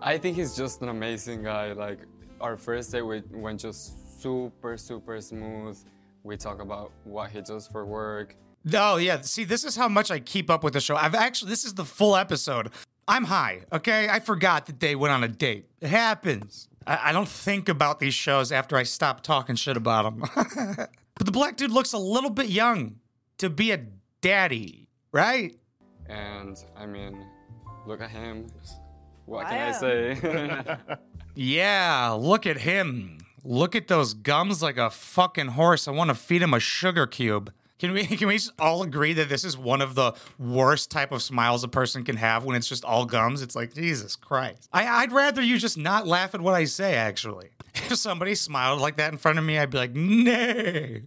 I 0.00 0.16
think 0.16 0.36
he's 0.36 0.56
just 0.56 0.80
an 0.82 0.88
amazing 0.88 1.42
guy. 1.42 1.72
Like 1.72 1.98
our 2.40 2.56
first 2.56 2.92
date 2.92 3.02
we 3.02 3.22
went 3.32 3.60
just 3.60 4.22
super, 4.22 4.76
super 4.76 5.20
smooth. 5.20 5.76
We 6.22 6.36
talk 6.36 6.62
about 6.62 6.92
what 7.04 7.30
he 7.30 7.40
does 7.40 7.66
for 7.66 7.84
work. 7.84 8.36
Oh, 8.74 8.96
yeah. 8.96 9.20
See, 9.20 9.44
this 9.44 9.64
is 9.64 9.76
how 9.76 9.88
much 9.88 10.10
I 10.10 10.18
keep 10.18 10.50
up 10.50 10.64
with 10.64 10.72
the 10.72 10.80
show. 10.80 10.96
I've 10.96 11.14
actually, 11.14 11.50
this 11.50 11.64
is 11.64 11.74
the 11.74 11.84
full 11.84 12.16
episode. 12.16 12.70
I'm 13.08 13.24
high, 13.24 13.62
okay? 13.72 14.08
I 14.10 14.20
forgot 14.20 14.66
that 14.66 14.80
they 14.80 14.96
went 14.96 15.12
on 15.12 15.22
a 15.24 15.28
date. 15.28 15.66
It 15.80 15.88
happens. 15.88 16.68
I, 16.86 17.10
I 17.10 17.12
don't 17.12 17.28
think 17.28 17.68
about 17.68 18.00
these 18.00 18.14
shows 18.14 18.50
after 18.52 18.76
I 18.76 18.82
stop 18.82 19.22
talking 19.22 19.54
shit 19.56 19.76
about 19.76 20.02
them. 20.04 20.24
but 20.76 21.24
the 21.26 21.32
black 21.32 21.56
dude 21.56 21.70
looks 21.70 21.92
a 21.92 21.98
little 21.98 22.30
bit 22.30 22.48
young 22.48 22.96
to 23.38 23.48
be 23.50 23.70
a 23.70 23.80
daddy, 24.20 24.88
right? 25.12 25.54
And 26.08 26.56
I 26.76 26.86
mean, 26.86 27.24
look 27.86 28.00
at 28.00 28.10
him. 28.10 28.48
What 29.24 29.46
can 29.48 29.58
I 29.60 29.70
Wow. 29.70 29.78
say? 29.78 30.76
Yeah, 31.38 32.16
look 32.18 32.46
at 32.46 32.56
him. 32.56 33.18
Look 33.44 33.76
at 33.76 33.88
those 33.88 34.14
gums 34.14 34.62
like 34.62 34.78
a 34.78 34.88
fucking 34.88 35.48
horse. 35.48 35.86
I 35.86 35.90
want 35.90 36.08
to 36.08 36.14
feed 36.14 36.40
him 36.40 36.54
a 36.54 36.60
sugar 36.60 37.06
cube. 37.06 37.52
Can 37.78 37.92
we 37.92 38.04
can 38.18 38.28
we 38.28 38.34
just 38.34 38.52
all 38.58 38.82
agree 38.82 39.12
that 39.14 39.28
this 39.28 39.44
is 39.44 39.56
one 39.56 39.80
of 39.82 39.94
the 39.94 40.14
worst 40.38 40.90
type 40.90 41.12
of 41.12 41.22
smiles 41.22 41.64
a 41.64 41.68
person 41.68 42.04
can 42.04 42.16
have 42.16 42.44
when 42.44 42.56
it's 42.56 42.68
just 42.68 42.84
all 42.84 43.04
gums? 43.04 43.42
It's 43.42 43.56
like 43.56 43.74
Jesus 43.74 44.16
Christ. 44.16 44.68
I, 44.72 44.86
I'd 44.86 45.12
rather 45.12 45.42
you 45.42 45.58
just 45.58 45.78
not 45.78 46.06
laugh 46.06 46.34
at 46.34 46.40
what 46.40 46.54
I 46.54 46.64
say. 46.64 46.94
Actually, 46.94 47.50
if 47.74 47.96
somebody 47.96 48.34
smiled 48.34 48.80
like 48.80 48.96
that 48.96 49.12
in 49.12 49.18
front 49.18 49.38
of 49.38 49.44
me, 49.44 49.58
I'd 49.58 49.70
be 49.70 49.78
like, 49.78 49.94
nay. 49.94 51.02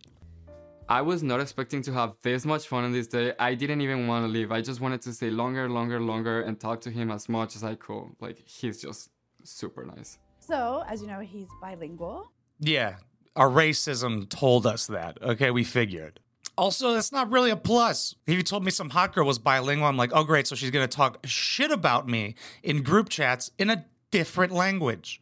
I 0.87 1.01
was 1.01 1.21
not 1.21 1.39
expecting 1.39 1.83
to 1.83 1.93
have 1.93 2.15
this 2.23 2.47
much 2.47 2.67
fun 2.67 2.83
on 2.83 2.91
this 2.91 3.05
day. 3.05 3.33
I 3.37 3.53
didn't 3.53 3.81
even 3.81 4.07
want 4.07 4.25
to 4.25 4.27
leave. 4.27 4.51
I 4.51 4.61
just 4.61 4.81
wanted 4.81 5.03
to 5.03 5.13
stay 5.13 5.29
longer, 5.29 5.69
longer, 5.69 5.99
longer 5.99 6.41
and 6.41 6.59
talk 6.59 6.81
to 6.81 6.89
him 6.89 7.11
as 7.11 7.29
much 7.29 7.55
as 7.55 7.63
I 7.63 7.75
could. 7.75 8.15
Like, 8.19 8.39
he's 8.43 8.81
just 8.81 9.11
super 9.43 9.85
nice. 9.85 10.17
So, 10.39 10.83
as 10.87 10.99
you 11.03 11.07
know, 11.07 11.19
he's 11.19 11.47
bilingual. 11.61 12.31
Yeah, 12.59 12.95
our 13.35 13.49
racism 13.49 14.27
told 14.29 14.65
us 14.65 14.87
that. 14.87 15.21
Okay, 15.21 15.51
we 15.51 15.63
figured. 15.63 16.19
Also, 16.59 16.93
that's 16.93 17.13
not 17.13 17.31
really 17.31 17.51
a 17.51 17.55
plus. 17.55 18.15
If 18.27 18.33
you 18.35 18.43
told 18.43 18.65
me 18.65 18.71
some 18.71 18.89
hot 18.89 19.13
girl 19.15 19.25
was 19.25 19.39
bilingual, 19.39 19.87
I'm 19.87 19.95
like, 19.95 20.11
oh, 20.13 20.25
great. 20.25 20.45
So 20.45 20.57
she's 20.57 20.71
going 20.71 20.85
to 20.85 20.93
talk 20.93 21.19
shit 21.23 21.71
about 21.71 22.05
me 22.09 22.35
in 22.63 22.83
group 22.83 23.07
chats 23.07 23.49
in 23.57 23.69
a 23.69 23.85
different 24.11 24.51
language. 24.51 25.21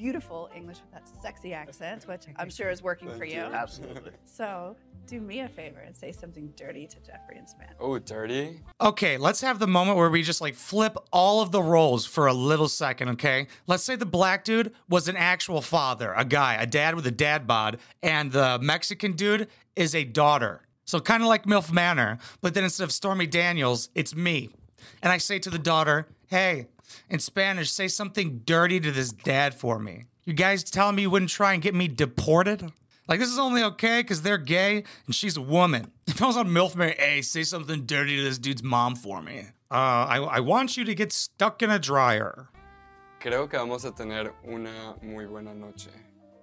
He 0.00 0.06
speaks 0.06 0.12
beautiful 0.12 0.48
English 0.54 0.78
with 0.80 0.92
that 0.92 1.08
sexy 1.22 1.52
accent, 1.52 2.08
which 2.08 2.22
I'm 2.36 2.50
sure 2.50 2.70
is 2.70 2.82
working 2.82 3.10
for 3.16 3.24
you. 3.24 3.40
Absolutely. 3.40 4.12
So, 4.24 4.76
do 5.06 5.20
me 5.20 5.40
a 5.40 5.48
favor 5.48 5.80
and 5.80 5.94
say 5.94 6.12
something 6.12 6.52
dirty 6.56 6.86
to 6.86 6.96
Jeffrey 7.00 7.36
and 7.36 7.48
Spanish. 7.48 7.76
Oh, 7.80 7.98
dirty? 7.98 8.60
Okay, 8.80 9.18
let's 9.18 9.40
have 9.40 9.58
the 9.58 9.66
moment 9.66 9.96
where 9.96 10.10
we 10.10 10.22
just 10.22 10.40
like 10.40 10.54
flip 10.54 10.96
all 11.12 11.42
of 11.42 11.50
the 11.50 11.62
roles 11.62 12.06
for 12.06 12.26
a 12.26 12.32
little 12.32 12.68
second, 12.68 13.10
okay? 13.10 13.46
Let's 13.66 13.84
say 13.84 13.96
the 13.96 14.06
black 14.06 14.44
dude 14.44 14.72
was 14.88 15.08
an 15.08 15.16
actual 15.16 15.60
father, 15.60 16.12
a 16.16 16.24
guy, 16.24 16.54
a 16.54 16.66
dad 16.66 16.94
with 16.94 17.06
a 17.06 17.10
dad 17.10 17.46
bod, 17.46 17.78
and 18.02 18.32
the 18.32 18.58
Mexican 18.60 19.12
dude 19.12 19.48
is 19.76 19.94
a 19.94 20.04
daughter. 20.04 20.62
So 20.84 21.00
kind 21.00 21.22
of 21.22 21.28
like 21.28 21.44
MILF 21.44 21.72
Manor, 21.72 22.18
but 22.40 22.54
then 22.54 22.64
instead 22.64 22.84
of 22.84 22.92
Stormy 22.92 23.26
Daniels, 23.26 23.90
it's 23.94 24.14
me. 24.14 24.50
And 25.02 25.12
I 25.12 25.18
say 25.18 25.38
to 25.40 25.50
the 25.50 25.58
daughter, 25.58 26.08
hey, 26.28 26.68
in 27.08 27.20
Spanish, 27.20 27.70
say 27.70 27.88
something 27.88 28.42
dirty 28.44 28.80
to 28.80 28.90
this 28.90 29.12
dad 29.12 29.54
for 29.54 29.78
me. 29.78 30.04
You 30.24 30.34
guys 30.34 30.64
telling 30.64 30.96
me 30.96 31.02
you 31.02 31.10
wouldn't 31.10 31.30
try 31.30 31.54
and 31.54 31.62
get 31.62 31.74
me 31.74 31.88
deported? 31.88 32.72
Like, 33.08 33.18
this 33.18 33.28
is 33.28 33.38
only 33.38 33.62
okay 33.64 34.00
because 34.00 34.22
they're 34.22 34.38
gay 34.38 34.84
and 35.06 35.14
she's 35.14 35.36
a 35.36 35.42
woman. 35.42 35.90
If 36.06 36.22
I 36.22 36.26
was 36.26 36.36
on 36.36 36.48
MILF 36.48 36.76
Manor, 36.76 36.94
hey, 36.98 37.22
say 37.22 37.42
something 37.44 37.86
dirty 37.86 38.16
to 38.16 38.22
this 38.22 38.38
dude's 38.38 38.62
mom 38.62 38.94
for 38.94 39.22
me. 39.22 39.46
Uh, 39.70 39.74
I, 39.74 40.16
I 40.18 40.40
want 40.40 40.76
you 40.76 40.84
to 40.84 40.94
get 40.94 41.12
stuck 41.12 41.62
in 41.62 41.70
a 41.70 41.78
dryer. 41.78 42.48
Creo 43.20 43.48
que 43.48 43.58
vamos 43.58 43.84
a 43.84 43.92
tener 43.92 44.32
una 44.46 44.96
muy 45.02 45.26
buena 45.26 45.54
noche. 45.54 45.90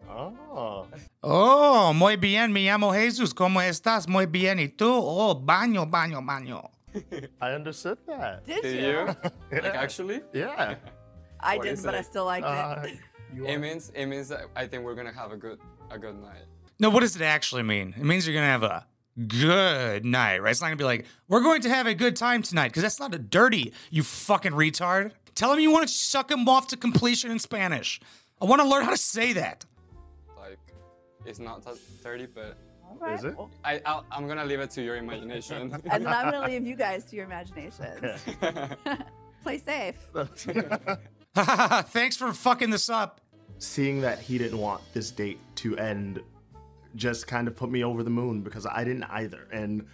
Oh. 0.10 0.88
Oh, 1.22 1.94
muy 1.94 2.16
bien, 2.16 2.54
me 2.54 2.62
llamo 2.62 2.94
Jesus. 2.94 3.34
¿Cómo 3.34 3.62
estás? 3.62 4.08
Muy 4.08 4.25
bien. 4.25 4.60
¿Y 4.60 4.70
tú? 4.70 4.89
Oh, 4.89 5.36
baño, 5.36 5.86
baño, 5.86 6.22
baño. 6.22 6.70
I 7.41 7.51
understood 7.51 7.98
that. 8.08 8.46
Did, 8.46 8.63
Do 8.63 8.70
you? 8.70 8.82
you? 8.82 9.06
like, 9.51 9.65
actually? 9.75 10.22
Yeah. 10.34 10.75
I 11.39 11.58
didn't, 11.58 11.74
is 11.74 11.84
but 11.86 11.94
I 11.96 12.01
still 12.01 12.25
liked 12.25 12.46
Uh, 12.46 12.82
it. 12.86 12.98
you 13.36 13.46
It 13.46 13.60
means, 13.60 13.91
it 13.94 14.06
means 14.08 14.32
I 14.56 14.65
think 14.67 14.84
we're 14.84 14.96
gonna 14.96 15.13
have 15.13 15.32
a 15.32 15.38
good, 15.38 15.60
a 15.91 16.00
good 16.00 16.20
night. 16.20 16.44
No, 16.79 16.89
what 16.89 17.00
does 17.01 17.15
it 17.15 17.22
actually 17.22 17.63
mean? 17.63 17.94
It 17.98 18.03
means 18.03 18.27
you're 18.27 18.36
going 18.36 18.46
to 18.46 18.51
have 18.51 18.62
a 18.62 18.86
good 19.27 20.06
night, 20.06 20.44
right? 20.44 20.51
It's 20.51 20.62
not 20.62 20.67
going 20.67 20.77
to 20.77 20.82
be 20.82 20.86
like, 20.86 21.06
we're 21.27 21.41
going 21.41 21.62
to 21.62 21.70
have 21.70 21.88
a 21.88 21.96
good 21.96 22.15
time 22.15 22.44
tonight, 22.44 22.67
because 22.67 22.84
that's 22.84 23.00
not 23.00 23.15
a 23.15 23.17
dirty, 23.17 23.74
you 23.89 24.03
fucking 24.03 24.51
retard. 24.51 25.13
Tell 25.34 25.51
him 25.51 25.60
you 25.60 25.72
want 25.72 25.88
to 25.88 25.91
suck 25.91 26.29
him 26.29 26.48
off 26.48 26.67
to 26.67 26.77
completion 26.77 27.32
in 27.32 27.39
Spanish. 27.39 28.00
I 28.39 28.46
want 28.46 28.62
to 28.62 28.67
learn 28.67 28.84
how 28.84 28.91
to 28.91 28.98
say 28.98 29.34
that. 29.34 29.65
Like, 30.38 30.60
it's 31.25 31.39
not 31.39 31.65
that 31.65 31.77
dirty, 32.03 32.27
but 32.27 32.44
All 32.46 32.53
right. 33.00 33.17
Is 33.17 33.25
it? 33.25 33.38
well, 33.38 33.50
I, 33.63 33.82
I'll, 33.86 34.06
I'm 34.12 34.27
gonna 34.27 34.46
leave 34.46 34.60
it 34.60 34.72
to 34.72 34.82
your 34.82 34.98
imagination. 34.98 35.74
and 35.91 36.06
then 36.06 36.08
I'm 36.08 36.32
going 36.32 36.44
to 36.44 36.48
leave 36.48 36.65
you 36.65 36.75
guys 36.75 37.06
to 37.06 37.15
your 37.15 37.25
imaginations. 37.25 38.22
Play 39.44 39.58
safe. 39.60 39.96
Thanks 41.36 42.17
for 42.17 42.34
fucking 42.34 42.70
this 42.70 42.89
up. 42.89 43.22
Seeing 43.60 44.01
that 44.01 44.20
he 44.20 44.38
didn't 44.38 44.60
want 44.60 44.82
this 44.94 45.12
date 45.12 45.39
to 45.56 45.77
end 45.77 46.22
just 46.96 47.27
kind 47.27 47.48
of 47.48 47.56
put 47.56 47.70
me 47.70 47.84
over 47.84 48.03
the 48.03 48.10
moon 48.10 48.41
because 48.41 48.65
I 48.65 48.84
didn't 48.84 49.06
either. 49.06 49.48
And 49.51 49.86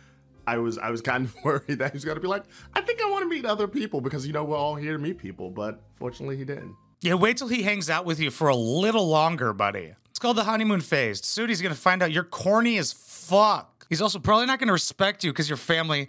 I 0.47 0.57
was 0.57 0.77
I 0.77 0.89
was 0.89 1.01
kind 1.01 1.25
of 1.25 1.35
worried 1.43 1.79
that 1.79 1.93
he's 1.93 2.05
gonna 2.05 2.19
be 2.19 2.27
like, 2.27 2.43
I 2.73 2.81
think 2.81 3.01
I 3.01 3.09
want 3.09 3.23
to 3.23 3.29
meet 3.29 3.45
other 3.45 3.67
people 3.67 4.01
because 4.01 4.25
you 4.25 4.33
know 4.33 4.43
we're 4.43 4.57
all 4.57 4.75
here 4.75 4.93
to 4.93 4.99
meet 4.99 5.17
people, 5.17 5.49
but 5.49 5.81
fortunately 5.95 6.37
he 6.37 6.45
didn't. 6.45 6.75
Yeah, 7.01 7.15
wait 7.15 7.37
till 7.37 7.49
he 7.49 7.63
hangs 7.63 7.89
out 7.89 8.05
with 8.05 8.19
you 8.19 8.31
for 8.31 8.47
a 8.47 8.55
little 8.55 9.07
longer, 9.07 9.51
buddy. 9.51 9.93
It's 10.23 10.25
called 10.25 10.37
the 10.37 10.45
honeymoon 10.45 10.79
phase. 10.79 11.25
Soon 11.25 11.49
he's 11.49 11.61
gonna 11.61 11.75
find 11.75 12.01
out 12.01 12.13
you're 12.13 12.23
corny 12.23 12.77
as 12.77 12.93
fuck. 12.93 13.85
He's 13.89 14.01
also 14.01 14.19
probably 14.19 14.45
not 14.45 14.57
gonna 14.57 14.71
respect 14.71 15.25
you 15.25 15.33
because 15.33 15.49
your 15.49 15.57
family 15.57 16.07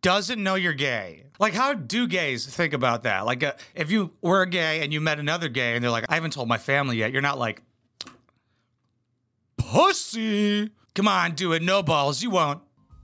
doesn't 0.00 0.40
know 0.40 0.54
you're 0.54 0.74
gay. 0.74 1.24
Like, 1.40 1.54
how 1.54 1.74
do 1.74 2.06
gays 2.06 2.46
think 2.46 2.72
about 2.72 3.02
that? 3.02 3.26
Like, 3.26 3.42
uh, 3.42 3.54
if 3.74 3.90
you 3.90 4.12
were 4.22 4.42
a 4.42 4.46
gay 4.48 4.82
and 4.82 4.92
you 4.92 5.00
met 5.00 5.18
another 5.18 5.48
gay 5.48 5.74
and 5.74 5.82
they're 5.82 5.90
like, 5.90 6.04
I 6.08 6.14
haven't 6.14 6.34
told 6.34 6.46
my 6.46 6.56
family 6.56 6.98
yet, 6.98 7.10
you're 7.10 7.20
not 7.20 7.36
like, 7.36 7.64
pussy. 9.56 10.70
Come 10.94 11.08
on, 11.08 11.34
do 11.34 11.52
it. 11.52 11.60
No 11.60 11.82
balls. 11.82 12.22
You 12.22 12.30
won't. 12.30 12.62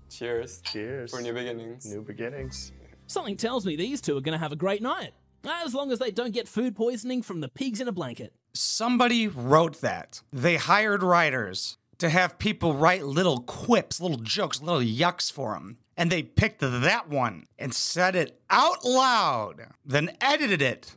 Cheers. 0.08 0.60
Cheers. 0.60 1.10
For 1.10 1.20
new 1.20 1.32
beginnings. 1.32 1.84
New 1.84 2.02
beginnings. 2.02 2.70
Something 3.08 3.36
tells 3.36 3.66
me 3.66 3.74
these 3.74 4.00
two 4.00 4.16
are 4.16 4.20
going 4.20 4.38
to 4.38 4.38
have 4.38 4.52
a 4.52 4.56
great 4.56 4.82
night. 4.82 5.14
As 5.44 5.74
long 5.74 5.90
as 5.90 5.98
they 5.98 6.12
don't 6.12 6.32
get 6.32 6.46
food 6.46 6.76
poisoning 6.76 7.22
from 7.22 7.40
the 7.40 7.48
pigs 7.48 7.80
in 7.80 7.88
a 7.88 7.92
blanket. 7.92 8.32
Somebody 8.54 9.26
wrote 9.26 9.80
that. 9.80 10.22
They 10.32 10.56
hired 10.56 11.02
writers 11.02 11.76
to 11.98 12.08
have 12.08 12.38
people 12.38 12.74
write 12.74 13.04
little 13.04 13.40
quips, 13.40 14.00
little 14.00 14.18
jokes, 14.18 14.62
little 14.62 14.80
yucks 14.80 15.30
for 15.30 15.54
them. 15.54 15.78
And 15.96 16.10
they 16.10 16.22
picked 16.22 16.60
that 16.60 17.08
one 17.08 17.46
and 17.58 17.74
said 17.74 18.16
it 18.16 18.40
out 18.50 18.84
loud, 18.84 19.66
then 19.84 20.16
edited 20.20 20.60
it, 20.60 20.96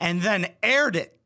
and 0.00 0.22
then 0.22 0.48
aired 0.62 0.96
it. 0.96 1.18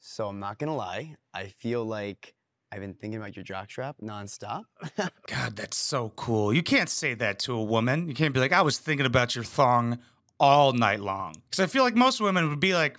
So 0.00 0.28
I'm 0.28 0.38
not 0.38 0.58
gonna 0.58 0.74
lie, 0.74 1.16
I 1.34 1.48
feel 1.48 1.84
like 1.84 2.34
I've 2.72 2.80
been 2.80 2.94
thinking 2.94 3.18
about 3.20 3.36
your 3.36 3.44
jockstrap 3.44 3.94
nonstop. 4.02 4.64
God, 5.26 5.56
that's 5.56 5.76
so 5.76 6.10
cool. 6.16 6.52
You 6.52 6.62
can't 6.62 6.88
say 6.88 7.14
that 7.14 7.38
to 7.40 7.54
a 7.54 7.62
woman. 7.62 8.08
You 8.08 8.14
can't 8.14 8.34
be 8.34 8.40
like, 8.40 8.52
I 8.52 8.62
was 8.62 8.78
thinking 8.78 9.06
about 9.06 9.34
your 9.34 9.44
thong 9.44 9.98
all 10.40 10.72
night 10.72 11.00
long. 11.00 11.36
Because 11.48 11.62
I 11.62 11.66
feel 11.66 11.84
like 11.84 11.94
most 11.94 12.20
women 12.20 12.48
would 12.48 12.60
be 12.60 12.74
like, 12.74 12.98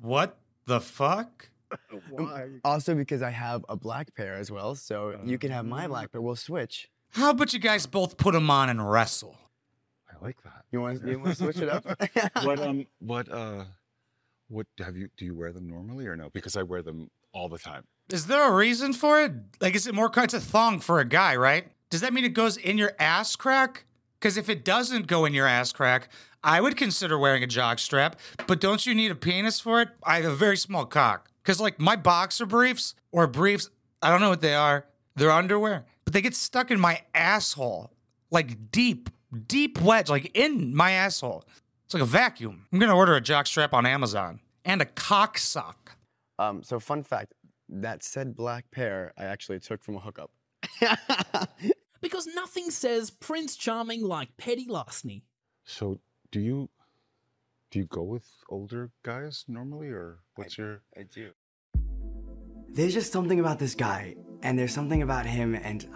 what 0.00 0.37
the 0.68 0.80
fuck? 0.80 1.48
also 2.64 2.94
because 2.94 3.20
I 3.22 3.30
have 3.30 3.64
a 3.68 3.76
black 3.76 4.14
pair 4.14 4.36
as 4.36 4.50
well, 4.50 4.74
so 4.74 5.18
you 5.24 5.38
can 5.38 5.50
have 5.50 5.66
my 5.66 5.86
black 5.88 6.12
pair. 6.12 6.20
We'll 6.20 6.36
switch. 6.36 6.88
How 7.10 7.30
about 7.30 7.52
you 7.52 7.58
guys 7.58 7.86
both 7.86 8.16
put 8.16 8.34
them 8.34 8.50
on 8.50 8.68
and 8.68 8.90
wrestle? 8.90 9.36
I 10.10 10.24
like 10.24 10.42
that. 10.44 10.64
You 10.70 10.80
want 10.80 11.04
you 11.04 11.18
want 11.18 11.36
to 11.36 11.44
switch 11.44 11.58
it 11.58 11.68
up? 11.68 11.84
What 12.44 12.60
um 12.60 12.86
what 13.00 13.30
uh 13.30 13.64
what 14.48 14.66
have 14.78 14.96
you 14.96 15.08
do 15.16 15.24
you 15.24 15.34
wear 15.34 15.52
them 15.52 15.68
normally 15.68 16.06
or 16.06 16.16
no? 16.16 16.30
Because 16.30 16.56
I 16.56 16.62
wear 16.62 16.82
them 16.82 17.10
all 17.32 17.48
the 17.48 17.58
time. 17.58 17.84
Is 18.10 18.26
there 18.26 18.48
a 18.48 18.54
reason 18.54 18.92
for 18.94 19.20
it? 19.22 19.32
Like, 19.60 19.74
is 19.74 19.86
it 19.86 19.94
more 19.94 20.08
kinds 20.08 20.32
of 20.32 20.42
thong 20.42 20.80
for 20.80 21.00
a 21.00 21.04
guy, 21.04 21.36
right? 21.36 21.66
Does 21.90 22.00
that 22.00 22.12
mean 22.14 22.24
it 22.24 22.32
goes 22.34 22.56
in 22.56 22.78
your 22.78 22.92
ass 22.98 23.36
crack? 23.36 23.84
Because 24.20 24.36
if 24.36 24.48
it 24.48 24.64
doesn't 24.64 25.06
go 25.06 25.24
in 25.24 25.34
your 25.34 25.46
ass 25.46 25.72
crack, 25.72 26.08
I 26.42 26.60
would 26.60 26.76
consider 26.76 27.18
wearing 27.18 27.42
a 27.42 27.46
jock 27.46 27.78
strap. 27.78 28.18
But 28.46 28.60
don't 28.60 28.84
you 28.84 28.94
need 28.94 29.10
a 29.10 29.14
penis 29.14 29.60
for 29.60 29.80
it? 29.80 29.88
I 30.02 30.16
have 30.20 30.32
a 30.32 30.34
very 30.34 30.56
small 30.56 30.86
cock. 30.86 31.30
Because, 31.42 31.60
like, 31.60 31.78
my 31.80 31.96
boxer 31.96 32.46
briefs 32.46 32.94
or 33.12 33.26
briefs, 33.26 33.70
I 34.02 34.10
don't 34.10 34.20
know 34.20 34.28
what 34.28 34.40
they 34.40 34.54
are. 34.54 34.86
They're 35.16 35.30
underwear, 35.30 35.86
but 36.04 36.12
they 36.12 36.20
get 36.20 36.34
stuck 36.34 36.70
in 36.70 36.78
my 36.78 37.02
asshole. 37.14 37.90
Like, 38.30 38.70
deep, 38.70 39.08
deep 39.46 39.80
wedge, 39.80 40.08
like 40.08 40.30
in 40.34 40.74
my 40.74 40.92
asshole. 40.92 41.44
It's 41.84 41.94
like 41.94 42.02
a 42.02 42.06
vacuum. 42.06 42.66
I'm 42.72 42.78
going 42.78 42.90
to 42.90 42.94
order 42.94 43.14
a 43.16 43.20
jock 43.20 43.46
strap 43.46 43.72
on 43.72 43.86
Amazon 43.86 44.40
and 44.64 44.82
a 44.82 44.84
cock 44.84 45.38
sock. 45.38 45.96
um, 46.38 46.62
so 46.62 46.78
fun 46.78 47.02
fact, 47.02 47.32
that 47.68 48.02
said 48.02 48.36
black 48.36 48.70
pair 48.70 49.12
I 49.18 49.24
actually 49.24 49.58
took 49.60 49.82
from 49.82 49.96
a 49.96 50.00
hookup. 50.00 50.30
Because 52.68 52.84
nothing 52.84 52.98
says 52.98 53.10
Prince 53.10 53.56
Charming 53.56 54.02
like 54.02 54.36
petty 54.36 54.66
larceny. 54.68 55.24
So 55.64 56.00
do 56.30 56.38
you 56.40 56.68
do 57.70 57.78
you 57.78 57.86
go 57.86 58.02
with 58.02 58.26
older 58.50 58.90
guys 59.02 59.44
normally 59.48 59.88
or 59.88 60.18
what's 60.36 60.58
your 60.58 60.82
I 60.96 61.04
do. 61.04 61.30
There's 62.70 62.92
just 62.92 63.10
something 63.10 63.40
about 63.40 63.58
this 63.58 63.74
guy, 63.74 64.16
and 64.42 64.58
there's 64.58 64.74
something 64.74 65.00
about 65.02 65.24
him, 65.24 65.54
and 65.54 65.86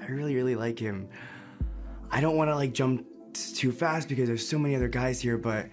I 0.00 0.06
really, 0.06 0.36
really 0.36 0.54
like 0.54 0.78
him. 0.78 1.08
I 2.10 2.20
don't 2.20 2.36
want 2.36 2.48
to 2.50 2.54
like 2.54 2.72
jump 2.72 3.04
t- 3.32 3.54
too 3.54 3.72
fast 3.72 4.08
because 4.08 4.28
there's 4.28 4.48
so 4.48 4.56
many 4.58 4.76
other 4.76 4.88
guys 4.88 5.20
here, 5.20 5.36
but 5.36 5.66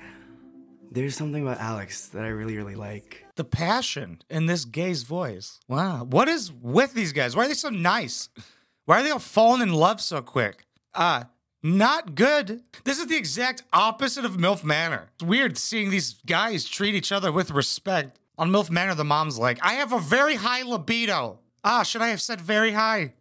there's 0.91 1.15
something 1.15 1.43
about 1.43 1.59
Alex 1.59 2.07
that 2.07 2.23
I 2.23 2.29
really, 2.29 2.57
really 2.57 2.75
like. 2.75 3.25
the 3.35 3.43
passion 3.43 4.21
in 4.29 4.47
this 4.47 4.65
gay's 4.65 5.03
voice. 5.03 5.59
Wow. 5.67 6.03
What 6.03 6.27
is 6.27 6.51
with 6.51 6.93
these 6.95 7.13
guys? 7.13 7.35
Why 7.35 7.45
are 7.45 7.47
they 7.47 7.53
so 7.53 7.69
nice? 7.69 8.29
Why 8.85 8.99
are 8.99 9.03
they 9.03 9.11
all 9.11 9.19
falling 9.19 9.61
in 9.61 9.73
love 9.73 10.01
so 10.01 10.21
quick? 10.21 10.65
Uh, 10.93 11.25
not 11.63 12.15
good. 12.15 12.63
This 12.83 12.99
is 12.99 13.07
the 13.07 13.15
exact 13.17 13.63
opposite 13.71 14.25
of 14.25 14.37
MILF 14.37 14.63
Manor. 14.63 15.09
It's 15.15 15.23
weird 15.23 15.57
seeing 15.57 15.89
these 15.89 16.13
guys 16.25 16.65
treat 16.65 16.95
each 16.95 17.11
other 17.11 17.31
with 17.31 17.51
respect. 17.51 18.19
On 18.37 18.49
MILF 18.49 18.71
Manor, 18.71 18.95
the 18.95 19.03
mom's 19.05 19.37
like, 19.37 19.59
I 19.63 19.73
have 19.73 19.93
a 19.93 19.99
very 19.99 20.35
high 20.35 20.63
libido. 20.63 21.39
Ah, 21.63 21.83
should 21.83 22.01
I 22.01 22.07
have 22.07 22.21
said 22.21 22.41
very 22.41 22.71
high? 22.71 23.13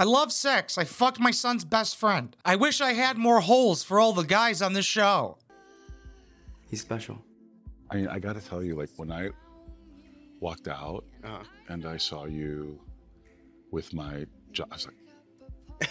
I 0.00 0.04
love 0.04 0.30
sex. 0.32 0.78
I 0.78 0.84
fucked 0.84 1.18
my 1.18 1.32
son's 1.32 1.64
best 1.64 1.96
friend. 1.96 2.36
I 2.44 2.54
wish 2.54 2.80
I 2.80 2.92
had 2.92 3.18
more 3.18 3.40
holes 3.40 3.82
for 3.82 3.98
all 3.98 4.12
the 4.12 4.22
guys 4.22 4.62
on 4.62 4.72
this 4.72 4.86
show. 4.86 5.38
He's 6.70 6.80
special. 6.80 7.18
I 7.90 7.96
mean, 7.96 8.06
I 8.06 8.20
got 8.20 8.34
to 8.36 8.40
tell 8.40 8.62
you 8.62 8.76
like 8.76 8.90
when 8.96 9.10
I 9.10 9.30
walked 10.40 10.68
out 10.68 11.04
Uh-huh. 11.24 11.42
and 11.68 11.84
I 11.86 11.96
saw 11.96 12.26
you 12.26 12.78
with 13.72 13.92
my 13.92 14.24
job, 14.52 14.68
I 14.70 14.74
was 14.74 14.86
like 14.86 14.94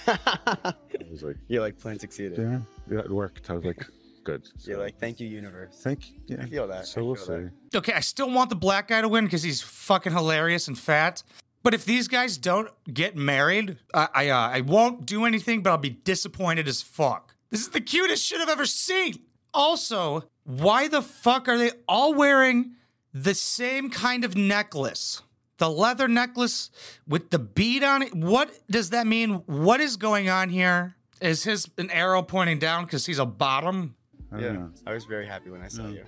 I 0.07 0.73
was 1.11 1.23
like, 1.23 1.37
You're 1.47 1.61
like 1.61 1.77
plan 1.79 1.99
succeeded. 1.99 2.37
yeah, 2.37 2.59
yeah, 2.91 2.99
it 2.99 3.11
worked. 3.11 3.49
I 3.49 3.53
was 3.53 3.65
like, 3.65 3.85
good. 4.23 4.47
You're 4.65 4.75
So, 4.77 4.81
like, 4.81 4.97
thank 4.99 5.19
you, 5.19 5.27
universe. 5.27 5.79
thank 5.81 6.09
you. 6.09 6.15
Yeah. 6.27 6.43
I 6.43 6.45
feel 6.47 6.67
that. 6.67 6.85
So 6.87 7.01
I 7.01 7.03
we'll 7.03 7.15
feel 7.15 7.25
see. 7.25 7.49
that. 7.71 7.77
Okay, 7.77 7.93
I 7.93 7.99
still 8.01 8.29
want 8.31 8.49
the 8.49 8.55
black 8.55 8.87
guy 8.89 9.01
to 9.01 9.07
win 9.07 9.25
because 9.25 9.43
he's 9.43 9.61
fucking 9.61 10.13
hilarious 10.13 10.67
and 10.67 10.77
fat. 10.77 11.23
But 11.63 11.73
if 11.73 11.85
these 11.85 12.07
guys 12.07 12.37
don't 12.37 12.69
get 12.93 13.15
married, 13.15 13.77
I 13.93 14.07
I, 14.13 14.29
uh, 14.29 14.49
I 14.57 14.61
won't 14.61 15.05
do 15.05 15.25
anything, 15.25 15.61
but 15.63 15.71
I'll 15.71 15.77
be 15.77 15.89
disappointed 15.89 16.67
as 16.67 16.81
fuck. 16.81 17.35
This 17.49 17.61
is 17.61 17.69
the 17.69 17.81
cutest 17.81 18.25
shit 18.25 18.39
I've 18.41 18.49
ever 18.49 18.65
seen. 18.65 19.15
Also, 19.53 20.23
why 20.43 20.87
the 20.87 21.01
fuck 21.01 21.47
are 21.49 21.57
they 21.57 21.71
all 21.87 22.13
wearing 22.13 22.73
the 23.13 23.33
same 23.33 23.89
kind 23.89 24.23
of 24.23 24.35
necklace? 24.37 25.21
The 25.57 25.69
leather 25.69 26.07
necklace 26.07 26.69
with 27.07 27.31
the 27.31 27.39
bead 27.39 27.83
on 27.83 28.03
it. 28.03 28.13
What 28.13 28.57
does 28.69 28.91
that 28.91 29.07
mean? 29.07 29.41
What 29.47 29.79
is 29.81 29.97
going 29.97 30.29
on 30.29 30.49
here? 30.49 30.95
Is 31.19 31.43
his 31.43 31.67
an 31.77 31.89
arrow 31.89 32.21
pointing 32.21 32.59
down 32.59 32.85
because 32.85 33.05
he's 33.05 33.17
a 33.19 33.25
bottom? 33.25 33.95
I 34.31 34.39
Yeah, 34.39 34.51
know. 34.51 34.71
I 34.85 34.93
was 34.93 35.05
very 35.05 35.25
happy 35.25 35.49
when 35.49 35.61
I 35.61 35.67
saw 35.67 35.83
mm. 35.83 35.95
you. 35.95 36.03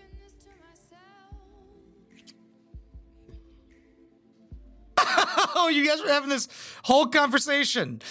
Oh, 5.56 5.68
you 5.68 5.86
guys 5.86 6.02
were 6.02 6.10
having 6.10 6.30
this 6.30 6.48
whole 6.84 7.08
conversation 7.08 8.02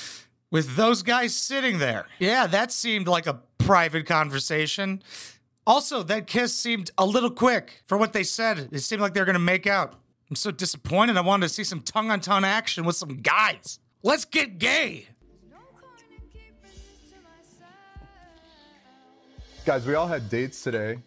with 0.51 0.77
those 0.77 1.03
guys 1.03 1.35
sitting 1.37 1.79
there. 1.79 2.07
Yeah, 2.19 2.47
that 2.49 2.73
seemed 2.73 3.07
like 3.07 3.27
a 3.27 3.41
private 3.59 4.07
conversation. 4.07 5.03
Also, 5.67 6.03
that 6.03 6.27
kiss 6.27 6.55
seemed 6.55 6.91
a 6.99 7.07
little 7.07 7.31
quick 7.31 7.83
for 7.87 7.97
what 7.97 8.13
they 8.13 8.25
said. 8.25 8.69
It 8.73 8.81
seemed 8.81 9.03
like 9.03 9.15
they 9.15 9.21
were 9.21 9.27
going 9.27 9.35
to 9.35 9.39
make 9.41 9.67
out. 9.67 9.95
I'm 10.31 10.37
so 10.37 10.51
disappointed. 10.51 11.17
I 11.17 11.23
wanted 11.23 11.49
to 11.49 11.55
see 11.55 11.65
some 11.65 11.81
tongue 11.81 12.11
on 12.11 12.21
tongue 12.21 12.45
action 12.45 12.85
with 12.85 12.97
some 12.97 13.17
guys. 13.17 13.79
Let's 14.03 14.25
get 14.25 14.59
gay. 14.59 15.07
Guys, 19.65 19.87
we 19.87 19.95
all 19.95 20.07
had 20.07 20.29
dates 20.31 20.63
today. 20.63 20.99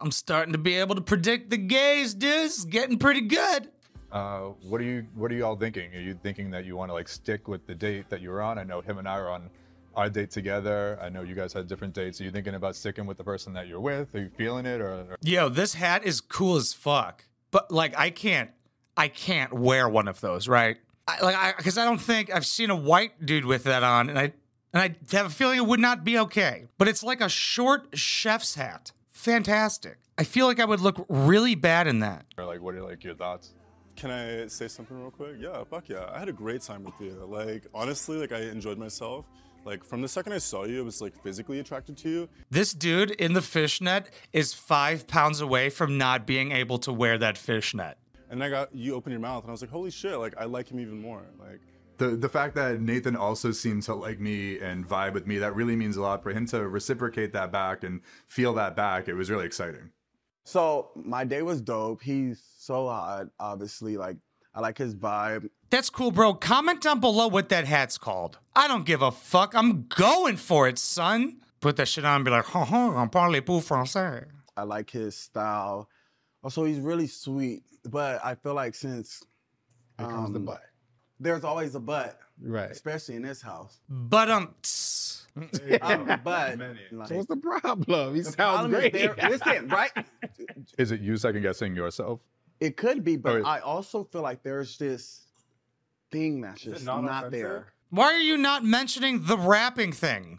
I'm 0.00 0.10
starting 0.10 0.52
to 0.52 0.58
be 0.58 0.74
able 0.74 0.96
to 0.96 1.00
predict 1.00 1.50
the 1.50 1.56
gays, 1.56 2.14
dude. 2.14 2.46
It's 2.46 2.64
getting 2.64 2.98
pretty 2.98 3.20
good. 3.20 3.70
Uh, 4.10 4.50
what 4.68 4.80
are 4.80 4.84
you 4.84 5.06
What 5.14 5.30
are 5.30 5.34
you 5.34 5.46
all 5.46 5.56
thinking? 5.56 5.94
Are 5.94 6.00
you 6.00 6.14
thinking 6.14 6.50
that 6.50 6.64
you 6.64 6.76
want 6.76 6.90
to 6.90 6.92
like 6.92 7.08
stick 7.08 7.48
with 7.48 7.66
the 7.66 7.74
date 7.74 8.10
that 8.10 8.20
you 8.20 8.30
were 8.30 8.42
on? 8.42 8.58
I 8.58 8.64
know 8.64 8.80
him 8.80 8.98
and 8.98 9.08
I 9.08 9.18
are 9.18 9.30
on 9.30 9.48
our 9.94 10.10
date 10.10 10.30
together. 10.30 10.98
I 11.00 11.08
know 11.08 11.22
you 11.22 11.34
guys 11.34 11.52
had 11.52 11.68
different 11.68 11.94
dates. 11.94 12.20
Are 12.20 12.24
you 12.24 12.30
thinking 12.30 12.54
about 12.54 12.76
sticking 12.76 13.06
with 13.06 13.16
the 13.16 13.24
person 13.24 13.52
that 13.54 13.68
you're 13.68 13.80
with? 13.80 14.14
Are 14.14 14.20
you 14.20 14.30
feeling 14.36 14.66
it, 14.66 14.80
or, 14.80 14.92
or 14.92 15.16
Yo, 15.22 15.48
this 15.48 15.74
hat 15.74 16.04
is 16.04 16.20
cool 16.20 16.56
as 16.56 16.72
fuck. 16.72 17.24
But 17.52 17.70
like, 17.70 17.96
I 17.96 18.10
can't, 18.10 18.50
I 18.96 19.06
can't 19.06 19.52
wear 19.52 19.88
one 19.88 20.08
of 20.08 20.20
those, 20.20 20.48
right? 20.48 20.78
I, 21.06 21.20
like, 21.20 21.36
I 21.36 21.54
because 21.56 21.78
I 21.78 21.84
don't 21.84 22.00
think 22.00 22.34
I've 22.34 22.46
seen 22.46 22.70
a 22.70 22.76
white 22.76 23.24
dude 23.24 23.44
with 23.44 23.64
that 23.64 23.84
on, 23.84 24.08
and 24.10 24.18
I 24.18 24.32
and 24.72 24.82
I 24.82 24.96
have 25.16 25.26
a 25.26 25.30
feeling 25.30 25.58
it 25.58 25.66
would 25.66 25.80
not 25.80 26.02
be 26.02 26.18
okay. 26.18 26.66
But 26.78 26.88
it's 26.88 27.04
like 27.04 27.20
a 27.20 27.28
short 27.28 27.96
chef's 27.96 28.56
hat. 28.56 28.92
Fantastic. 29.10 29.98
I 30.18 30.24
feel 30.24 30.46
like 30.46 30.60
I 30.60 30.64
would 30.64 30.80
look 30.80 31.04
really 31.08 31.54
bad 31.54 31.86
in 31.86 32.00
that. 32.00 32.26
or 32.36 32.44
like 32.44 32.60
what 32.60 32.74
are 32.74 32.82
like 32.82 33.04
your 33.04 33.14
thoughts? 33.14 33.52
Can 33.96 34.10
I 34.10 34.46
say 34.46 34.68
something 34.68 34.98
real 34.98 35.10
quick? 35.10 35.36
Yeah, 35.38 35.64
fuck 35.64 35.88
yeah. 35.88 36.10
I 36.12 36.18
had 36.18 36.28
a 36.28 36.32
great 36.32 36.62
time 36.62 36.84
with 36.84 36.94
you. 36.98 37.12
Like, 37.28 37.66
honestly, 37.74 38.16
like, 38.16 38.32
I 38.32 38.40
enjoyed 38.40 38.78
myself. 38.78 39.26
Like, 39.64 39.84
from 39.84 40.02
the 40.02 40.08
second 40.08 40.32
I 40.32 40.38
saw 40.38 40.64
you, 40.64 40.80
I 40.80 40.82
was, 40.82 41.00
like, 41.00 41.14
physically 41.22 41.60
attracted 41.60 41.96
to 41.98 42.08
you. 42.08 42.28
This 42.50 42.72
dude 42.72 43.12
in 43.12 43.32
the 43.32 43.42
fishnet 43.42 44.10
is 44.32 44.52
five 44.52 45.06
pounds 45.06 45.40
away 45.40 45.70
from 45.70 45.96
not 45.98 46.26
being 46.26 46.52
able 46.52 46.78
to 46.80 46.92
wear 46.92 47.16
that 47.18 47.38
fishnet. 47.38 47.96
And 48.28 48.42
I 48.42 48.50
got, 48.50 48.74
you 48.74 48.94
open 48.94 49.12
your 49.12 49.20
mouth, 49.20 49.44
and 49.44 49.50
I 49.50 49.52
was 49.52 49.60
like, 49.60 49.70
holy 49.70 49.90
shit, 49.90 50.18
like, 50.18 50.34
I 50.38 50.44
like 50.44 50.68
him 50.68 50.80
even 50.80 51.00
more. 51.00 51.22
Like, 51.38 51.60
The 51.98 52.16
the 52.16 52.28
fact 52.28 52.54
that 52.56 52.80
Nathan 52.80 53.14
also 53.14 53.52
seemed 53.52 53.84
to 53.84 53.94
like 53.94 54.18
me 54.18 54.58
and 54.58 54.88
vibe 54.88 55.12
with 55.12 55.26
me 55.26 55.38
that 55.38 55.54
really 55.54 55.76
means 55.76 55.96
a 55.96 56.02
lot 56.02 56.22
for 56.22 56.32
him 56.32 56.46
to 56.46 56.66
reciprocate 56.66 57.32
that 57.34 57.52
back 57.52 57.84
and 57.84 58.00
feel 58.26 58.54
that 58.54 58.74
back. 58.74 59.06
It 59.06 59.14
was 59.14 59.30
really 59.30 59.46
exciting. 59.46 59.90
So 60.44 60.90
my 60.96 61.24
day 61.24 61.42
was 61.42 61.60
dope. 61.60 62.02
He's 62.02 62.42
so 62.58 62.88
hot, 62.88 63.26
obviously. 63.38 63.96
Like 63.96 64.16
I 64.54 64.60
like 64.60 64.78
his 64.78 64.94
vibe. 64.96 65.48
That's 65.72 65.88
cool, 65.88 66.10
bro. 66.10 66.34
Comment 66.34 66.82
down 66.82 67.00
below 67.00 67.28
what 67.28 67.48
that 67.48 67.64
hat's 67.66 67.96
called. 67.96 68.38
I 68.54 68.68
don't 68.68 68.84
give 68.84 69.00
a 69.00 69.10
fuck. 69.10 69.54
I'm 69.54 69.86
going 69.88 70.36
for 70.36 70.68
it, 70.68 70.78
son. 70.78 71.38
Put 71.62 71.76
that 71.76 71.88
shit 71.88 72.04
on 72.04 72.16
and 72.16 72.24
be 72.26 72.30
like, 72.30 72.44
ha 72.44 72.62
ha, 72.62 72.94
I'm 72.94 73.08
parle-vous 73.08 73.60
français. 73.62 74.26
I 74.54 74.64
like 74.64 74.90
his 74.90 75.16
style. 75.16 75.88
Also, 76.44 76.64
he's 76.64 76.78
really 76.78 77.06
sweet. 77.06 77.62
But 77.86 78.22
I 78.22 78.34
feel 78.34 78.52
like 78.52 78.74
since 78.74 79.24
Here 79.98 80.06
comes 80.08 80.32
the 80.32 80.40
um, 80.40 80.44
butt. 80.44 80.60
there's 81.18 81.42
always 81.42 81.74
a 81.74 81.80
but, 81.80 82.18
Right. 82.42 82.70
especially 82.70 83.14
in 83.16 83.22
this 83.22 83.40
house. 83.40 83.78
But 83.88 84.30
um, 84.30 84.54
Um, 85.80 86.20
but 86.22 86.58
like, 86.58 87.08
So 87.08 87.14
what's 87.16 87.26
the 87.28 87.36
problem? 87.42 88.14
He 88.14 88.20
the 88.20 88.24
sounds 88.32 88.36
problem 88.36 88.70
great. 88.72 88.92
there- 88.92 89.16
listen, 89.30 89.68
right? 89.68 89.90
Is 90.76 90.92
it 90.92 91.00
you 91.00 91.16
second 91.16 91.40
guessing 91.40 91.74
yourself? 91.74 92.20
It 92.60 92.76
could 92.76 93.02
be, 93.02 93.16
but 93.16 93.36
Or- 93.40 93.46
I 93.46 93.60
also 93.60 94.04
feel 94.04 94.20
like 94.20 94.42
there's 94.42 94.76
this 94.76 95.28
thing 96.12 96.40
that's 96.42 96.60
just 96.60 96.84
not 96.84 97.02
not, 97.02 97.30
there. 97.30 97.72
why 97.90 98.12
are 98.12 98.20
you 98.20 98.36
not 98.36 98.64
mentioning 98.64 99.24
the 99.24 99.36
rapping 99.36 99.92
thing? 99.92 100.38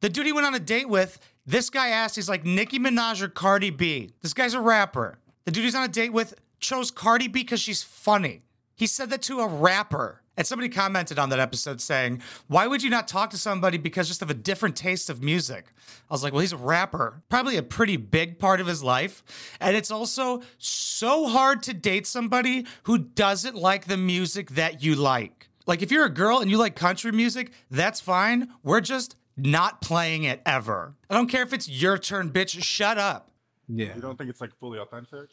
The 0.00 0.08
dude 0.08 0.26
he 0.26 0.32
went 0.32 0.46
on 0.46 0.54
a 0.54 0.60
date 0.60 0.88
with, 0.88 1.18
this 1.46 1.70
guy 1.70 1.88
asked, 1.88 2.16
he's 2.16 2.28
like, 2.28 2.44
Nicki 2.44 2.78
Minaj 2.78 3.22
or 3.22 3.28
Cardi 3.28 3.70
B? 3.70 4.12
This 4.20 4.34
guy's 4.34 4.52
a 4.52 4.60
rapper. 4.60 5.18
The 5.44 5.52
dude 5.52 5.64
he's 5.64 5.74
on 5.74 5.84
a 5.84 5.88
date 5.88 6.12
with 6.12 6.34
chose 6.58 6.90
Cardi 6.90 7.28
B 7.28 7.42
because 7.42 7.60
she's 7.60 7.82
funny. 7.82 8.42
He 8.74 8.86
said 8.86 9.10
that 9.10 9.22
to 9.22 9.40
a 9.40 9.46
rapper. 9.46 10.21
And 10.36 10.46
somebody 10.46 10.70
commented 10.70 11.18
on 11.18 11.28
that 11.28 11.38
episode 11.38 11.80
saying, 11.80 12.22
Why 12.48 12.66
would 12.66 12.82
you 12.82 12.90
not 12.90 13.06
talk 13.06 13.30
to 13.30 13.38
somebody 13.38 13.76
because 13.76 14.08
just 14.08 14.22
of 14.22 14.30
a 14.30 14.34
different 14.34 14.76
taste 14.76 15.10
of 15.10 15.22
music? 15.22 15.66
I 16.10 16.14
was 16.14 16.22
like, 16.22 16.32
Well, 16.32 16.40
he's 16.40 16.52
a 16.52 16.56
rapper, 16.56 17.22
probably 17.28 17.56
a 17.56 17.62
pretty 17.62 17.96
big 17.96 18.38
part 18.38 18.60
of 18.60 18.66
his 18.66 18.82
life. 18.82 19.22
And 19.60 19.76
it's 19.76 19.90
also 19.90 20.42
so 20.58 21.26
hard 21.28 21.62
to 21.64 21.74
date 21.74 22.06
somebody 22.06 22.66
who 22.84 22.98
doesn't 22.98 23.56
like 23.56 23.86
the 23.86 23.98
music 23.98 24.50
that 24.50 24.82
you 24.82 24.94
like. 24.94 25.48
Like, 25.66 25.82
if 25.82 25.92
you're 25.92 26.06
a 26.06 26.10
girl 26.10 26.38
and 26.38 26.50
you 26.50 26.56
like 26.56 26.74
country 26.76 27.12
music, 27.12 27.52
that's 27.70 28.00
fine. 28.00 28.48
We're 28.62 28.80
just 28.80 29.16
not 29.36 29.80
playing 29.80 30.24
it 30.24 30.42
ever. 30.44 30.94
I 31.08 31.14
don't 31.14 31.28
care 31.28 31.42
if 31.42 31.52
it's 31.52 31.68
your 31.68 31.98
turn, 31.98 32.30
bitch. 32.30 32.60
Shut 32.62 32.98
up. 32.98 33.30
Yeah. 33.68 33.94
You 33.94 34.00
don't 34.00 34.18
think 34.18 34.30
it's 34.30 34.40
like 34.40 34.54
fully 34.58 34.78
authentic? 34.78 35.28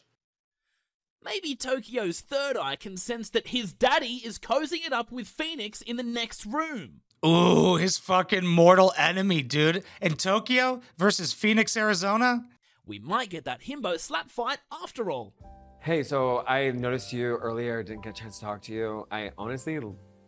Maybe 1.22 1.54
Tokyo's 1.54 2.20
third 2.20 2.56
eye 2.56 2.76
can 2.76 2.96
sense 2.96 3.28
that 3.30 3.48
his 3.48 3.74
daddy 3.74 4.22
is 4.24 4.38
cozying 4.38 4.86
it 4.86 4.92
up 4.92 5.12
with 5.12 5.28
Phoenix 5.28 5.82
in 5.82 5.96
the 5.96 6.02
next 6.02 6.46
room. 6.46 7.02
Ooh, 7.24 7.76
his 7.76 7.98
fucking 7.98 8.46
mortal 8.46 8.94
enemy, 8.96 9.42
dude. 9.42 9.84
In 10.00 10.14
Tokyo 10.14 10.80
versus 10.96 11.34
Phoenix, 11.34 11.76
Arizona? 11.76 12.46
We 12.86 12.98
might 12.98 13.28
get 13.28 13.44
that 13.44 13.60
himbo 13.60 14.00
slap 14.00 14.30
fight 14.30 14.60
after 14.72 15.10
all. 15.10 15.34
Hey, 15.80 16.02
so 16.02 16.42
I 16.46 16.70
noticed 16.70 17.12
you 17.12 17.36
earlier, 17.36 17.82
didn't 17.82 18.04
get 18.04 18.18
a 18.18 18.22
chance 18.22 18.38
to 18.38 18.44
talk 18.46 18.62
to 18.62 18.72
you. 18.72 19.06
I 19.10 19.32
honestly 19.36 19.78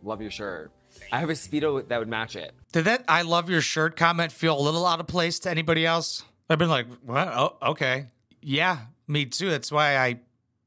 love 0.03 0.21
your 0.21 0.31
shirt. 0.31 0.71
I 1.11 1.19
have 1.19 1.31
a 1.31 1.33
Speedo 1.33 1.87
that 1.87 1.97
would 1.97 2.07
match 2.07 2.35
it. 2.35 2.53
Did 2.71 2.85
that 2.85 3.03
I 3.07 3.23
love 3.23 3.49
your 3.49 3.61
shirt 3.61 3.95
comment 3.95 4.31
feel 4.31 4.59
a 4.59 4.61
little 4.61 4.85
out 4.85 4.99
of 4.99 5.07
place 5.07 5.39
to 5.39 5.49
anybody 5.49 5.87
else? 5.87 6.23
I've 6.51 6.59
been 6.59 6.69
like, 6.69 6.85
what? 7.03 7.27
Oh, 7.29 7.57
okay. 7.63 8.09
Yeah, 8.43 8.77
me 9.07 9.25
too. 9.25 9.49
That's 9.49 9.71
why 9.71 9.97
I 9.97 10.19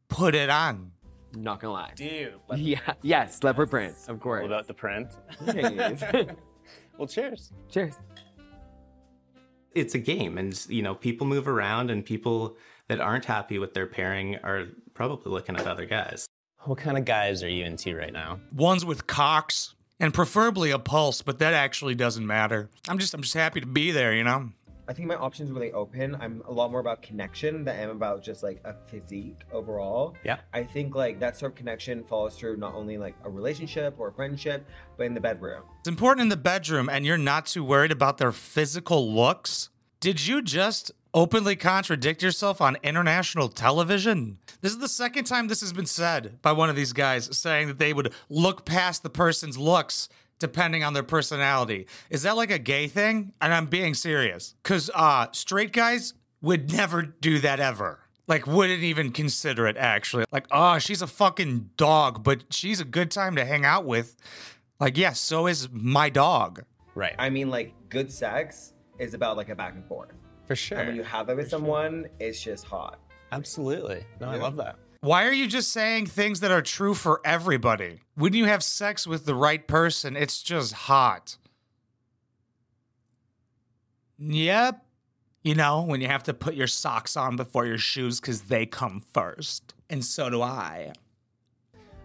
put 0.08 0.34
it 0.34 0.50
on. 0.50 0.92
Not 1.34 1.60
gonna 1.60 1.72
lie. 1.74 1.92
Dude. 1.94 2.34
Yeah, 2.56 2.78
yes, 3.02 3.42
leopard 3.42 3.70
print, 3.70 3.94
of 4.08 4.20
course. 4.20 4.42
What 4.42 4.52
about 4.52 4.66
the 4.66 4.74
print? 4.74 5.16
Well, 6.98 7.06
cheers. 7.06 7.52
Cheers. 7.70 7.94
it's 9.74 9.94
a 9.94 9.98
game 9.98 10.38
and 10.38 10.64
you 10.70 10.80
know 10.82 10.94
people 10.94 11.26
move 11.26 11.46
around 11.46 11.90
and 11.90 12.02
people 12.02 12.56
that 12.88 13.00
aren't 13.00 13.26
happy 13.26 13.58
with 13.58 13.74
their 13.74 13.86
pairing 13.86 14.36
are 14.36 14.64
probably 14.94 15.30
looking 15.30 15.56
at 15.56 15.66
other 15.66 15.84
guys 15.84 16.24
What 16.60 16.78
kind 16.78 16.96
of 16.96 17.04
guys 17.04 17.42
are 17.42 17.50
you 17.50 17.66
into 17.66 17.94
right 17.94 18.12
now? 18.14 18.40
Ones 18.54 18.82
with 18.86 19.06
cocks 19.06 19.74
and 20.00 20.14
preferably 20.14 20.70
a 20.70 20.78
pulse, 20.78 21.20
but 21.20 21.38
that 21.40 21.52
actually 21.52 21.94
doesn't 21.94 22.26
matter. 22.26 22.70
I'm 22.88 22.98
just 22.98 23.12
I'm 23.12 23.20
just 23.20 23.34
happy 23.34 23.60
to 23.60 23.66
be 23.66 23.90
there, 23.90 24.14
you 24.14 24.24
know? 24.24 24.48
I 24.88 24.92
think 24.92 25.08
my 25.08 25.16
options 25.16 25.50
are 25.50 25.54
really 25.54 25.72
open. 25.72 26.14
I'm 26.20 26.42
a 26.46 26.52
lot 26.52 26.70
more 26.70 26.78
about 26.78 27.02
connection 27.02 27.64
than 27.64 27.76
I 27.76 27.80
am 27.80 27.90
about 27.90 28.22
just 28.22 28.42
like 28.44 28.60
a 28.64 28.74
physique 28.86 29.40
overall. 29.52 30.14
Yeah. 30.24 30.38
I 30.52 30.62
think 30.62 30.94
like 30.94 31.18
that 31.18 31.36
sort 31.36 31.52
of 31.52 31.56
connection 31.56 32.04
follows 32.04 32.36
through 32.36 32.56
not 32.58 32.74
only 32.74 32.96
like 32.96 33.16
a 33.24 33.30
relationship 33.30 33.96
or 33.98 34.08
a 34.08 34.12
friendship, 34.12 34.64
but 34.96 35.06
in 35.06 35.14
the 35.14 35.20
bedroom. 35.20 35.62
It's 35.80 35.88
important 35.88 36.22
in 36.22 36.28
the 36.28 36.36
bedroom 36.36 36.88
and 36.88 37.04
you're 37.04 37.18
not 37.18 37.46
too 37.46 37.64
worried 37.64 37.90
about 37.90 38.18
their 38.18 38.32
physical 38.32 39.12
looks. 39.12 39.70
Did 39.98 40.24
you 40.24 40.40
just 40.40 40.92
openly 41.12 41.56
contradict 41.56 42.22
yourself 42.22 42.60
on 42.60 42.76
international 42.84 43.48
television? 43.48 44.38
This 44.60 44.70
is 44.70 44.78
the 44.78 44.88
second 44.88 45.24
time 45.24 45.48
this 45.48 45.62
has 45.62 45.72
been 45.72 45.86
said 45.86 46.40
by 46.42 46.52
one 46.52 46.70
of 46.70 46.76
these 46.76 46.92
guys 46.92 47.36
saying 47.36 47.66
that 47.68 47.78
they 47.78 47.92
would 47.92 48.12
look 48.28 48.64
past 48.64 49.02
the 49.02 49.10
person's 49.10 49.58
looks 49.58 50.08
depending 50.38 50.84
on 50.84 50.92
their 50.92 51.02
personality. 51.02 51.86
Is 52.10 52.22
that 52.22 52.36
like 52.36 52.50
a 52.50 52.58
gay 52.58 52.88
thing? 52.88 53.32
And 53.40 53.54
I'm 53.54 53.66
being 53.66 53.94
serious. 53.94 54.54
Cuz 54.62 54.90
uh 54.94 55.26
straight 55.32 55.72
guys 55.72 56.14
would 56.42 56.72
never 56.72 57.02
do 57.02 57.38
that 57.40 57.60
ever. 57.60 58.00
Like 58.28 58.46
wouldn't 58.46 58.82
even 58.82 59.12
consider 59.12 59.66
it 59.66 59.76
actually. 59.76 60.24
Like, 60.32 60.46
"Oh, 60.50 60.78
she's 60.78 61.00
a 61.00 61.06
fucking 61.06 61.70
dog, 61.76 62.24
but 62.24 62.44
she's 62.50 62.80
a 62.80 62.84
good 62.84 63.10
time 63.10 63.36
to 63.36 63.44
hang 63.44 63.64
out 63.64 63.84
with." 63.84 64.16
Like, 64.80 64.98
yes, 64.98 65.20
so 65.20 65.46
is 65.46 65.68
my 65.70 66.10
dog. 66.10 66.64
Right. 66.94 67.14
I 67.18 67.30
mean, 67.30 67.50
like 67.50 67.72
good 67.88 68.10
sex 68.12 68.72
is 68.98 69.14
about 69.14 69.36
like 69.36 69.48
a 69.48 69.54
back 69.54 69.74
and 69.74 69.84
forth. 69.86 70.12
For 70.46 70.56
sure. 70.56 70.78
And 70.78 70.88
when 70.88 70.96
you 70.96 71.02
have 71.02 71.28
it 71.28 71.36
with 71.36 71.50
someone, 71.50 72.08
it's 72.20 72.40
just 72.42 72.64
hot. 72.64 72.98
Absolutely. 73.32 74.04
No, 74.20 74.28
I 74.28 74.36
love 74.36 74.56
that. 74.56 74.76
Why 75.06 75.26
are 75.26 75.32
you 75.32 75.46
just 75.46 75.70
saying 75.70 76.06
things 76.06 76.40
that 76.40 76.50
are 76.50 76.60
true 76.60 76.92
for 76.92 77.20
everybody? 77.24 78.00
When 78.16 78.32
you 78.32 78.46
have 78.46 78.64
sex 78.64 79.06
with 79.06 79.24
the 79.24 79.36
right 79.36 79.64
person, 79.64 80.16
it's 80.16 80.42
just 80.42 80.72
hot. 80.72 81.36
Yep. 84.18 84.84
You 85.44 85.54
know, 85.54 85.82
when 85.82 86.00
you 86.00 86.08
have 86.08 86.24
to 86.24 86.34
put 86.34 86.56
your 86.56 86.66
socks 86.66 87.16
on 87.16 87.36
before 87.36 87.66
your 87.66 87.78
shoes 87.78 88.18
because 88.18 88.42
they 88.42 88.66
come 88.66 89.00
first. 89.12 89.74
And 89.88 90.04
so 90.04 90.28
do 90.28 90.42
I. 90.42 90.92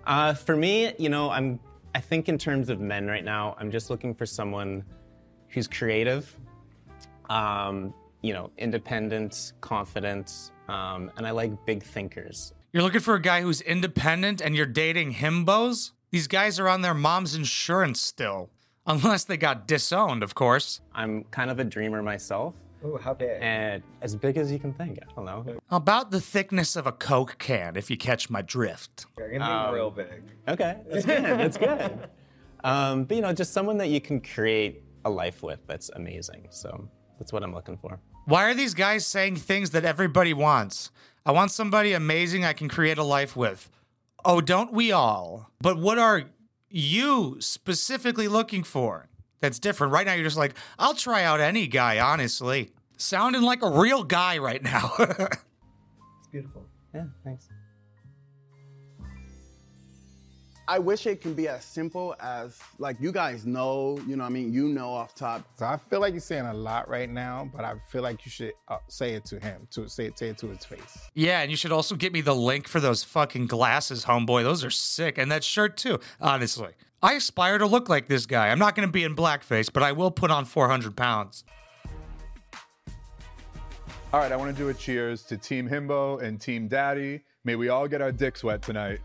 Uh, 0.05 0.35
for 0.35 0.55
me, 0.55 0.93
you 0.99 1.09
know, 1.09 1.31
I'm. 1.31 1.59
I 1.95 2.01
think 2.01 2.29
in 2.29 2.37
terms 2.37 2.69
of 2.69 2.79
men 2.79 3.07
right 3.07 3.25
now, 3.25 3.55
I'm 3.57 3.71
just 3.71 3.89
looking 3.89 4.13
for 4.13 4.27
someone 4.27 4.85
who's 5.47 5.67
creative, 5.67 6.37
um, 7.31 7.95
you 8.21 8.33
know, 8.33 8.51
independent, 8.59 9.53
confident, 9.59 10.51
um, 10.67 11.09
and 11.17 11.25
I 11.25 11.31
like 11.31 11.65
big 11.65 11.81
thinkers. 11.81 12.53
You're 12.73 12.83
looking 12.83 13.01
for 13.01 13.15
a 13.15 13.21
guy 13.21 13.41
who's 13.41 13.59
independent 13.59 14.39
and 14.39 14.55
you're 14.55 14.65
dating 14.65 15.15
himbos? 15.15 15.91
These 16.11 16.27
guys 16.27 16.57
are 16.57 16.69
on 16.69 16.81
their 16.81 16.93
mom's 16.93 17.35
insurance 17.35 17.99
still. 17.99 18.49
Unless 18.87 19.25
they 19.25 19.35
got 19.37 19.67
disowned, 19.67 20.23
of 20.23 20.35
course. 20.35 20.79
I'm 20.95 21.25
kind 21.25 21.51
of 21.51 21.59
a 21.59 21.63
dreamer 21.65 22.01
myself. 22.01 22.55
Ooh, 22.85 22.97
how 22.97 23.13
big? 23.13 23.37
And 23.41 23.83
as 24.01 24.15
big 24.15 24.37
as 24.37 24.51
you 24.51 24.57
can 24.57 24.73
think. 24.73 24.99
I 25.01 25.13
don't 25.15 25.25
know. 25.25 25.45
About 25.69 26.11
the 26.11 26.21
thickness 26.21 26.75
of 26.77 26.87
a 26.87 26.91
Coke 26.93 27.35
can, 27.39 27.75
if 27.75 27.91
you 27.91 27.97
catch 27.97 28.29
my 28.29 28.41
drift. 28.41 29.05
You're 29.17 29.31
gonna 29.31 29.45
be 29.45 29.51
Um, 29.69 29.73
real 29.75 29.91
big. 29.91 30.23
Okay, 30.47 30.77
that's 30.89 31.05
good. 31.05 31.23
That's 31.23 31.57
good. 31.57 32.09
Um, 32.63 33.05
but 33.05 33.15
you 33.15 33.23
know, 33.23 33.33
just 33.33 33.53
someone 33.53 33.77
that 33.79 33.87
you 33.89 33.99
can 33.99 34.21
create 34.21 34.83
a 35.03 35.09
life 35.09 35.41
with 35.41 35.65
that's 35.65 35.89
amazing. 35.95 36.45
So 36.51 36.87
that's 37.17 37.33
what 37.33 37.41
I'm 37.41 37.55
looking 37.55 37.75
for. 37.75 37.99
Why 38.25 38.51
are 38.51 38.53
these 38.53 38.75
guys 38.75 39.03
saying 39.03 39.37
things 39.37 39.71
that 39.71 39.83
everybody 39.83 40.31
wants? 40.35 40.91
I 41.25 41.31
want 41.31 41.51
somebody 41.51 41.93
amazing 41.93 42.45
I 42.45 42.53
can 42.53 42.67
create 42.67 42.97
a 42.97 43.03
life 43.03 43.35
with. 43.35 43.69
Oh, 44.25 44.41
don't 44.41 44.73
we 44.73 44.91
all? 44.91 45.51
But 45.61 45.77
what 45.77 45.97
are 45.99 46.23
you 46.69 47.37
specifically 47.39 48.27
looking 48.27 48.63
for? 48.63 49.07
That's 49.39 49.59
different. 49.59 49.93
Right 49.93 50.05
now, 50.05 50.13
you're 50.13 50.23
just 50.23 50.37
like, 50.37 50.53
I'll 50.77 50.93
try 50.93 51.23
out 51.23 51.39
any 51.39 51.67
guy, 51.67 51.99
honestly. 51.99 52.71
Sounding 52.97 53.41
like 53.41 53.63
a 53.63 53.69
real 53.69 54.03
guy 54.03 54.37
right 54.37 54.63
now. 54.63 54.93
It's 56.19 56.27
beautiful. 56.31 56.65
Yeah, 56.93 57.05
thanks. 57.23 57.49
I 60.71 60.79
wish 60.79 61.05
it 61.05 61.19
can 61.19 61.33
be 61.33 61.49
as 61.49 61.65
simple 61.65 62.15
as 62.21 62.57
like 62.79 62.95
you 63.01 63.11
guys 63.11 63.45
know, 63.45 63.99
you 64.07 64.15
know 64.15 64.23
what 64.23 64.29
I 64.29 64.31
mean? 64.31 64.53
You 64.53 64.69
know 64.69 64.93
off 64.93 65.13
top. 65.13 65.45
So 65.57 65.65
I 65.65 65.75
feel 65.75 65.99
like 65.99 66.13
you're 66.13 66.21
saying 66.21 66.45
a 66.45 66.53
lot 66.53 66.87
right 66.87 67.09
now, 67.09 67.51
but 67.53 67.65
I 67.65 67.73
feel 67.89 68.01
like 68.01 68.25
you 68.25 68.31
should 68.31 68.53
uh, 68.69 68.77
say 68.87 69.11
it 69.15 69.25
to 69.25 69.39
him, 69.41 69.67
to 69.71 69.89
say 69.89 70.05
it, 70.05 70.17
say 70.17 70.29
it 70.29 70.37
to 70.37 70.47
his 70.47 70.63
face. 70.63 71.09
yeah, 71.13 71.41
and 71.41 71.51
you 71.51 71.57
should 71.57 71.73
also 71.73 71.93
get 71.95 72.13
me 72.13 72.21
the 72.21 72.33
link 72.33 72.69
for 72.69 72.79
those 72.79 73.03
fucking 73.03 73.47
glasses, 73.47 74.05
homeboy. 74.05 74.43
Those 74.43 74.63
are 74.63 74.69
sick. 74.69 75.17
And 75.17 75.29
that 75.29 75.43
shirt, 75.43 75.75
too, 75.75 75.99
honestly. 76.21 76.71
I 77.03 77.15
aspire 77.15 77.57
to 77.57 77.65
look 77.65 77.89
like 77.89 78.07
this 78.07 78.25
guy. 78.25 78.47
I'm 78.47 78.59
not 78.59 78.73
going 78.73 78.87
to 78.87 78.93
be 78.93 79.03
in 79.03 79.13
blackface, 79.13 79.69
but 79.73 79.83
I 79.83 79.91
will 79.91 80.09
put 80.09 80.31
on 80.31 80.45
400 80.45 80.95
pounds. 80.95 81.43
All 84.13 84.21
right, 84.21 84.31
I 84.31 84.37
want 84.37 84.55
to 84.55 84.57
do 84.57 84.69
a 84.69 84.73
cheers 84.73 85.23
to 85.23 85.35
Team 85.35 85.67
Himbo 85.67 86.23
and 86.23 86.39
Team 86.39 86.69
Daddy. 86.69 87.23
May 87.43 87.55
we 87.57 87.67
all 87.67 87.89
get 87.89 88.01
our 88.01 88.13
dicks 88.13 88.41
wet 88.41 88.61
tonight. 88.61 88.99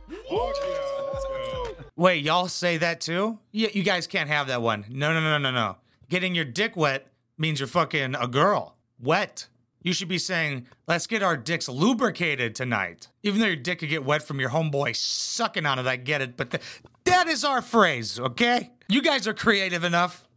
Wait, 1.99 2.23
y'all 2.23 2.47
say 2.47 2.77
that 2.77 3.01
too? 3.01 3.39
Yeah, 3.53 3.69
you 3.73 3.83
guys 3.83 4.07
can't 4.07 4.29
have 4.29 4.49
that 4.49 4.61
one. 4.61 4.85
No, 4.91 5.15
no, 5.15 5.21
no, 5.21 5.39
no, 5.39 5.51
no. 5.51 5.77
Getting 6.11 6.35
your 6.35 6.45
dick 6.45 6.77
wet 6.77 7.07
means 7.39 7.59
you're 7.59 7.67
fucking 7.67 8.15
a 8.15 8.29
girl. 8.29 8.77
Wet. 9.01 9.49
You 9.83 9.95
should 9.95 10.09
be 10.09 10.19
saying, 10.19 10.67
let's 10.87 11.07
get 11.07 11.23
our 11.23 11.39
dicks 11.39 11.71
lubricated 11.71 12.55
tonight. 12.55 13.09
Even 13.23 13.41
though 13.41 13.47
your 13.47 13.57
dick 13.57 13.79
could 13.79 13.89
get 13.89 14.05
wet 14.05 14.23
from 14.23 14.41
your 14.41 14.51
homeboy 14.51 14.95
sucking 14.95 15.65
on 15.65 15.79
it, 15.79 15.87
I 15.87 15.97
get 15.97 16.21
it. 16.21 16.37
But 16.37 16.51
th- 16.51 16.63
that 17.05 17.29
is 17.29 17.45
our 17.45 17.63
phrase, 17.63 18.21
okay? 18.21 18.73
You 18.89 19.01
guys 19.01 19.27
are 19.27 19.35
creative 19.35 19.83
enough. 19.83 20.29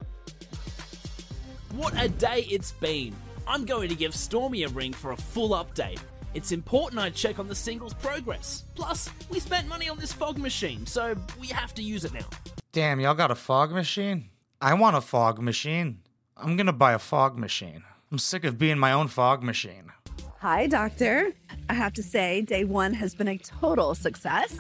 What 1.75 1.93
a 2.01 2.07
day 2.07 2.47
it's 2.49 2.71
been! 2.71 3.13
I'm 3.47 3.65
going 3.65 3.89
to 3.89 3.95
give 3.95 4.15
Stormy 4.15 4.63
a 4.63 4.69
ring 4.69 4.93
for 4.93 5.11
a 5.11 5.17
full 5.17 5.49
update. 5.49 5.99
It's 6.33 6.51
important 6.51 7.01
I 7.01 7.09
check 7.09 7.39
on 7.39 7.47
the 7.47 7.55
single's 7.55 7.93
progress. 7.93 8.63
Plus, 8.75 9.09
we 9.29 9.39
spent 9.39 9.67
money 9.67 9.89
on 9.89 9.97
this 9.97 10.13
fog 10.13 10.37
machine, 10.37 10.85
so 10.85 11.15
we 11.39 11.47
have 11.47 11.73
to 11.75 11.81
use 11.81 12.05
it 12.05 12.13
now. 12.13 12.25
Damn, 12.71 12.99
y'all 12.99 13.15
got 13.15 13.31
a 13.31 13.35
fog 13.35 13.71
machine? 13.71 14.29
I 14.61 14.75
want 14.75 14.95
a 14.95 15.01
fog 15.01 15.41
machine. 15.41 15.99
I'm 16.37 16.55
gonna 16.55 16.73
buy 16.73 16.93
a 16.93 16.99
fog 16.99 17.37
machine. 17.37 17.83
I'm 18.11 18.19
sick 18.19 18.43
of 18.43 18.57
being 18.57 18.77
my 18.77 18.91
own 18.91 19.07
fog 19.07 19.41
machine. 19.43 19.91
Hi, 20.39 20.67
doctor. 20.67 21.33
I 21.67 21.73
have 21.73 21.93
to 21.93 22.03
say, 22.03 22.41
day 22.41 22.63
one 22.63 22.93
has 22.93 23.15
been 23.15 23.27
a 23.27 23.37
total 23.37 23.95
success. 23.95 24.57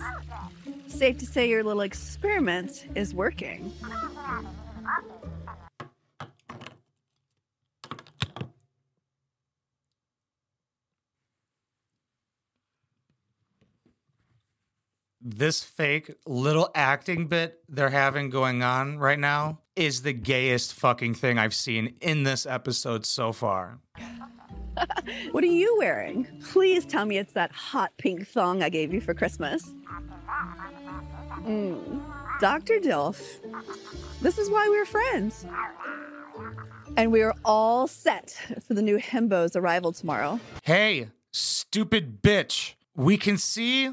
Safe 0.87 1.17
to 1.19 1.25
say 1.25 1.47
your 1.47 1.63
little 1.63 1.81
experiment 1.81 2.87
is 2.95 3.13
working. 3.13 3.71
This 15.21 15.63
fake 15.63 16.15
little 16.25 16.69
acting 16.73 17.27
bit 17.27 17.59
they're 17.67 17.89
having 17.89 18.29
going 18.29 18.63
on 18.63 18.99
right 18.99 19.19
now 19.19 19.59
is 19.75 20.01
the 20.01 20.13
gayest 20.13 20.73
fucking 20.73 21.13
thing 21.13 21.37
I've 21.37 21.53
seen 21.53 21.95
in 21.99 22.23
this 22.23 22.45
episode 22.45 23.05
so 23.05 23.33
far. 23.33 23.79
What 25.31 25.43
are 25.43 25.47
you 25.47 25.75
wearing? 25.77 26.25
Please 26.51 26.85
tell 26.85 27.05
me 27.05 27.17
it's 27.17 27.33
that 27.33 27.51
hot 27.51 27.91
pink 27.97 28.25
thong 28.25 28.63
I 28.63 28.69
gave 28.69 28.93
you 28.93 29.01
for 29.01 29.13
Christmas. 29.13 29.73
Mm. 31.41 32.01
Dr. 32.39 32.79
Dilf, 32.79 33.41
this 34.21 34.37
is 34.37 34.49
why 34.49 34.69
we're 34.69 34.85
friends. 34.85 35.45
And 36.95 37.11
we 37.11 37.21
are 37.23 37.35
all 37.43 37.87
set 37.87 38.37
for 38.65 38.73
the 38.73 38.81
new 38.81 38.97
Himbo's 38.97 39.57
arrival 39.57 39.91
tomorrow. 39.91 40.39
Hey, 40.63 41.09
stupid 41.33 42.21
bitch. 42.21 42.75
We 42.95 43.17
can 43.17 43.37
see 43.37 43.91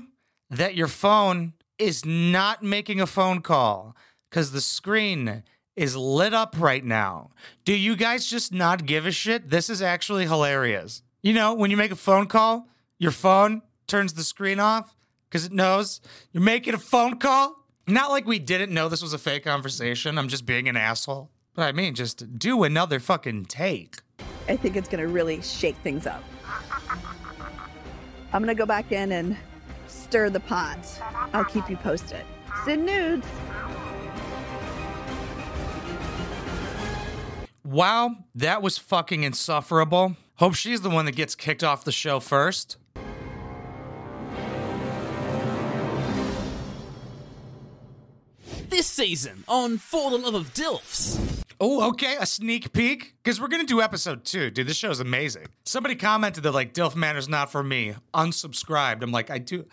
that 0.50 0.74
your 0.74 0.88
phone 0.88 1.54
is 1.78 2.04
not 2.04 2.62
making 2.62 3.00
a 3.00 3.06
phone 3.06 3.40
call 3.40 3.96
because 4.30 4.52
the 4.52 4.60
screen 4.60 5.42
is 5.74 5.96
lit 5.96 6.32
up 6.32 6.54
right 6.58 6.84
now. 6.84 7.30
Do 7.64 7.74
you 7.74 7.96
guys 7.96 8.26
just 8.26 8.52
not 8.52 8.86
give 8.86 9.06
a 9.06 9.12
shit? 9.12 9.50
This 9.50 9.68
is 9.68 9.82
actually 9.82 10.26
hilarious. 10.26 11.02
You 11.22 11.34
know, 11.34 11.54
when 11.54 11.70
you 11.70 11.76
make 11.76 11.90
a 11.90 11.96
phone 11.96 12.26
call, 12.26 12.68
your 12.98 13.10
phone 13.10 13.62
turns 13.86 14.14
the 14.14 14.22
screen 14.22 14.58
off 14.58 14.94
because 15.28 15.44
it 15.44 15.52
knows 15.52 16.00
you're 16.32 16.42
making 16.42 16.74
a 16.74 16.78
phone 16.78 17.18
call. 17.18 17.56
Not 17.86 18.10
like 18.10 18.26
we 18.26 18.38
didn't 18.38 18.72
know 18.72 18.88
this 18.88 19.02
was 19.02 19.12
a 19.12 19.18
fake 19.18 19.44
conversation. 19.44 20.18
I'm 20.18 20.28
just 20.28 20.46
being 20.46 20.68
an 20.68 20.76
asshole. 20.76 21.30
But 21.54 21.62
I 21.66 21.72
mean, 21.72 21.94
just 21.94 22.38
do 22.38 22.64
another 22.64 22.98
fucking 22.98 23.46
take. 23.46 23.96
I 24.48 24.56
think 24.56 24.76
it's 24.76 24.88
going 24.88 25.02
to 25.02 25.08
really 25.08 25.40
shake 25.42 25.76
things 25.76 26.06
up. 26.06 26.22
I'm 28.32 28.42
going 28.42 28.54
to 28.54 28.58
go 28.58 28.66
back 28.66 28.92
in 28.92 29.12
and 29.12 29.36
stir 29.88 30.30
the 30.30 30.40
pot. 30.40 30.78
I'll 31.32 31.44
keep 31.44 31.68
you 31.68 31.76
posted. 31.76 32.24
Send 32.64 32.86
nudes. 32.86 33.26
Wow, 37.64 38.16
that 38.36 38.62
was 38.62 38.78
fucking 38.78 39.24
insufferable. 39.24 40.16
Hope 40.36 40.54
she's 40.54 40.82
the 40.82 40.90
one 40.90 41.04
that 41.06 41.16
gets 41.16 41.34
kicked 41.34 41.64
off 41.64 41.84
the 41.84 41.92
show 41.92 42.20
first. 42.20 42.76
This 48.68 48.86
season 48.86 49.44
on 49.48 49.78
For 49.78 50.10
the 50.10 50.18
Love 50.18 50.34
of 50.34 50.54
Dilfs. 50.54 51.35
Oh, 51.58 51.88
okay, 51.88 52.16
a 52.20 52.26
sneak 52.26 52.72
peek 52.72 53.14
because 53.22 53.40
we're 53.40 53.48
gonna 53.48 53.64
do 53.64 53.80
episode 53.80 54.24
two, 54.24 54.50
dude. 54.50 54.66
This 54.66 54.76
show 54.76 54.90
is 54.90 55.00
amazing. 55.00 55.46
Somebody 55.64 55.94
commented 55.94 56.42
that 56.42 56.52
like 56.52 56.74
Dilf 56.74 56.94
Manor's 56.94 57.28
not 57.30 57.50
for 57.50 57.62
me. 57.62 57.94
Unsubscribed. 58.12 59.02
I'm 59.02 59.10
like, 59.10 59.30
I 59.30 59.38
do, 59.38 59.64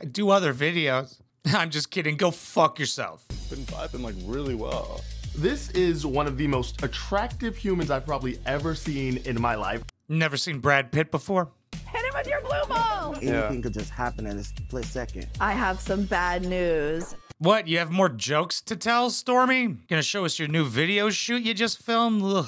I 0.00 0.06
do 0.06 0.30
other 0.30 0.52
videos. 0.52 1.20
I'm 1.46 1.70
just 1.70 1.92
kidding. 1.92 2.16
Go 2.16 2.32
fuck 2.32 2.80
yourself. 2.80 3.26
Been 3.48 3.60
vibing 3.60 4.00
like 4.00 4.16
really 4.24 4.56
well. 4.56 5.02
This 5.36 5.70
is 5.70 6.04
one 6.04 6.26
of 6.26 6.36
the 6.36 6.48
most 6.48 6.82
attractive 6.82 7.56
humans 7.56 7.92
I've 7.92 8.04
probably 8.04 8.40
ever 8.44 8.74
seen 8.74 9.18
in 9.18 9.40
my 9.40 9.54
life. 9.54 9.84
Never 10.08 10.36
seen 10.36 10.58
Brad 10.58 10.90
Pitt 10.90 11.12
before. 11.12 11.48
Hit 11.86 12.04
him 12.04 12.12
with 12.14 12.26
your 12.26 12.40
blue 12.40 12.64
ball. 12.68 13.14
Anything 13.22 13.62
could 13.62 13.74
just 13.74 13.90
happen 13.90 14.26
in 14.26 14.36
a 14.36 14.42
split 14.42 14.84
second. 14.84 15.28
I 15.40 15.52
have 15.52 15.78
some 15.80 16.02
bad 16.04 16.44
news. 16.44 17.14
What? 17.40 17.68
You 17.68 17.78
have 17.78 17.90
more 17.90 18.10
jokes 18.10 18.60
to 18.60 18.76
tell, 18.76 19.08
Stormy? 19.08 19.68
Gonna 19.88 20.02
show 20.02 20.26
us 20.26 20.38
your 20.38 20.48
new 20.48 20.66
video 20.66 21.08
shoot 21.08 21.42
you 21.42 21.54
just 21.54 21.78
filmed? 21.78 22.22
Ugh. 22.22 22.46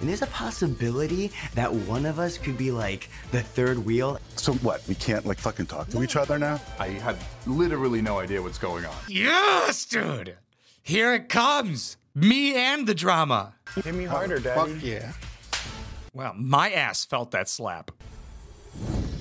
And 0.00 0.08
there's 0.10 0.20
a 0.20 0.26
possibility 0.26 1.32
that 1.54 1.72
one 1.72 2.04
of 2.04 2.18
us 2.18 2.36
could 2.36 2.58
be 2.58 2.70
like 2.70 3.08
the 3.32 3.40
third 3.40 3.78
wheel. 3.78 4.20
So 4.36 4.52
what? 4.56 4.86
We 4.86 4.96
can't 4.96 5.24
like 5.24 5.38
fucking 5.38 5.64
talk 5.64 5.88
to 5.88 6.02
each 6.02 6.16
other 6.16 6.38
now? 6.38 6.60
I 6.78 6.88
had 6.88 7.16
literally 7.46 8.02
no 8.02 8.18
idea 8.18 8.42
what's 8.42 8.58
going 8.58 8.84
on. 8.84 8.94
Yes, 9.08 9.86
dude. 9.86 10.36
Here 10.82 11.14
it 11.14 11.30
comes. 11.30 11.96
Me 12.14 12.54
and 12.54 12.86
the 12.86 12.94
drama. 12.94 13.54
Hit 13.82 13.94
me 13.94 14.04
harder, 14.04 14.38
daddy. 14.38 14.74
Fuck 14.74 14.84
yeah. 14.84 15.12
Wow, 16.12 16.34
my 16.36 16.70
ass 16.70 17.02
felt 17.02 17.30
that 17.30 17.48
slap. 17.48 17.90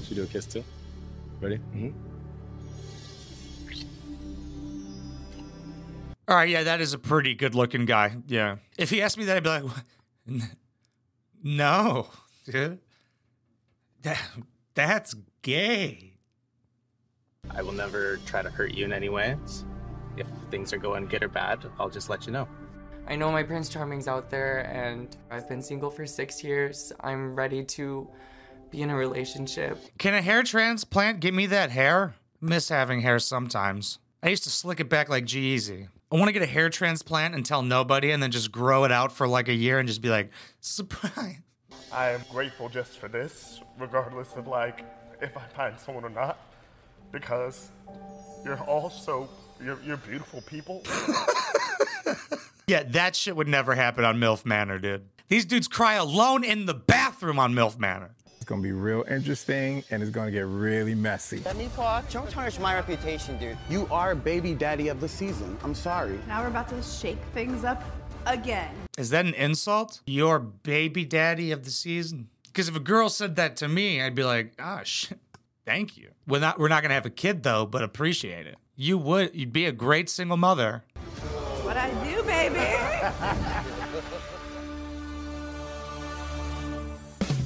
Should 0.01 0.09
we 0.09 0.15
do 0.17 0.23
a 0.23 0.27
kiss 0.27 0.45
too? 0.45 0.65
Ready? 1.39 1.59
Mm-hmm. 1.73 2.02
All 6.27 6.35
right, 6.35 6.47
yeah, 6.49 6.63
that 6.63 6.79
is 6.81 6.93
a 6.93 6.97
pretty 6.99 7.35
good 7.35 7.53
looking 7.53 7.85
guy. 7.85 8.15
Yeah. 8.27 8.57
If 8.77 8.89
he 8.89 9.01
asked 9.01 9.17
me 9.17 9.25
that, 9.25 9.37
I'd 9.37 9.43
be 9.43 9.49
like, 9.49 9.63
"N- 10.27 10.49
no, 11.43 12.07
dude. 12.45 12.79
That, 14.03 14.21
that's 14.73 15.15
gay. 15.41 16.13
I 17.51 17.61
will 17.61 17.73
never 17.73 18.17
try 18.25 18.41
to 18.41 18.49
hurt 18.49 18.73
you 18.73 18.85
in 18.85 18.93
any 18.93 19.09
way. 19.09 19.35
If 20.15 20.27
things 20.49 20.71
are 20.71 20.77
going 20.77 21.07
good 21.07 21.23
or 21.23 21.27
bad, 21.27 21.65
I'll 21.77 21.89
just 21.89 22.09
let 22.09 22.25
you 22.25 22.31
know. 22.31 22.47
I 23.07 23.17
know 23.17 23.31
my 23.31 23.43
Prince 23.43 23.67
Charming's 23.67 24.07
out 24.07 24.29
there, 24.29 24.59
and 24.71 25.15
I've 25.29 25.49
been 25.49 25.61
single 25.61 25.89
for 25.89 26.05
six 26.05 26.41
years. 26.41 26.93
I'm 27.01 27.35
ready 27.35 27.63
to 27.65 28.07
be 28.71 28.81
in 28.81 28.89
a 28.89 28.95
relationship. 28.95 29.77
Can 29.97 30.13
a 30.13 30.21
hair 30.21 30.43
transplant 30.43 31.19
give 31.19 31.33
me 31.33 31.45
that 31.47 31.71
hair? 31.71 32.15
Miss 32.39 32.69
having 32.69 33.01
hair 33.01 33.19
sometimes. 33.19 33.99
I 34.21 34.29
used 34.29 34.43
to 34.43 34.49
slick 34.49 34.79
it 34.79 34.87
back 34.89 35.09
like 35.09 35.25
G-Eazy. 35.25 35.89
I 36.13 36.17
want 36.17 36.29
to 36.29 36.31
get 36.33 36.43
a 36.43 36.45
hair 36.45 36.69
transplant 36.69 37.33
and 37.33 37.43
tell 37.43 37.63
nobody 37.63 38.11
and 38.11 38.21
then 38.21 38.29
just 38.29 38.51
grow 38.51 38.83
it 38.83 38.91
out 38.91 39.11
for 39.11 39.27
like 39.27 39.47
a 39.47 39.53
year 39.53 39.79
and 39.79 39.87
just 39.87 39.99
be 39.99 40.09
like, 40.09 40.29
surprise. 40.59 41.39
I 41.91 42.11
am 42.11 42.21
grateful 42.31 42.69
just 42.69 42.99
for 42.99 43.07
this, 43.07 43.61
regardless 43.79 44.33
of 44.35 44.45
like 44.45 44.85
if 45.21 45.35
I 45.35 45.41
find 45.47 45.79
someone 45.79 46.03
or 46.03 46.11
not, 46.11 46.37
because 47.11 47.71
you're 48.45 48.59
all 48.61 48.91
so 48.91 49.27
you're, 49.63 49.79
you're 49.83 49.97
beautiful 49.97 50.41
people. 50.41 50.83
Yeah, 52.65 52.83
that 52.83 53.13
shit 53.15 53.35
would 53.35 53.49
never 53.49 53.75
happen 53.75 54.05
on 54.05 54.17
MILF 54.19 54.45
Manor, 54.45 54.79
dude. 54.79 55.09
These 55.27 55.43
dudes 55.43 55.67
cry 55.67 55.95
alone 55.95 56.45
in 56.45 56.65
the 56.65 56.73
bathroom 56.73 57.37
on 57.37 57.53
MILF 57.53 57.77
Manor. 57.77 58.15
It's 58.43 58.49
gonna 58.49 58.61
be 58.61 58.73
real 58.73 59.05
interesting 59.09 59.85
and 59.89 60.03
it's 60.03 60.11
gonna 60.11 60.29
get 60.29 60.45
really 60.45 60.95
messy. 60.95 61.41
Let 61.45 61.55
me 61.55 61.69
talk. 61.77 62.09
Don't 62.09 62.29
tarnish 62.29 62.59
my 62.59 62.73
reputation, 62.73 63.37
dude. 63.37 63.57
You 63.69 63.87
are 63.89 64.15
baby 64.15 64.53
daddy 64.53 64.89
of 64.89 64.99
the 64.99 65.07
season. 65.07 65.57
I'm 65.63 65.73
sorry. 65.73 66.19
Now 66.27 66.41
we're 66.41 66.49
about 66.49 66.67
to 66.67 66.83
shake 66.83 67.19
things 67.33 67.63
up 67.63 67.81
again. 68.25 68.75
Is 68.97 69.11
that 69.11 69.25
an 69.25 69.33
insult? 69.35 70.01
Your 70.05 70.39
baby 70.39 71.05
daddy 71.05 71.53
of 71.53 71.63
the 71.63 71.71
season? 71.71 72.27
Because 72.47 72.67
if 72.67 72.75
a 72.75 72.81
girl 72.81 73.07
said 73.07 73.37
that 73.37 73.55
to 73.55 73.69
me, 73.69 74.01
I'd 74.01 74.13
be 74.13 74.25
like, 74.25 74.51
ah, 74.59 74.81
shit, 74.83 75.19
thank 75.65 75.95
you. 75.95 76.09
We're 76.27 76.41
not, 76.41 76.59
we're 76.59 76.67
not 76.67 76.81
gonna 76.81 76.95
have 76.95 77.05
a 77.05 77.09
kid 77.09 77.43
though, 77.43 77.65
but 77.65 77.81
appreciate 77.81 78.45
it. 78.45 78.57
You 78.75 78.97
would, 78.97 79.33
you'd 79.33 79.53
be 79.53 79.67
a 79.67 79.71
great 79.71 80.09
single 80.09 80.35
mother. 80.35 80.83
What 81.63 81.77
I 81.77 81.89
do, 82.03 82.21
baby? 82.23 82.59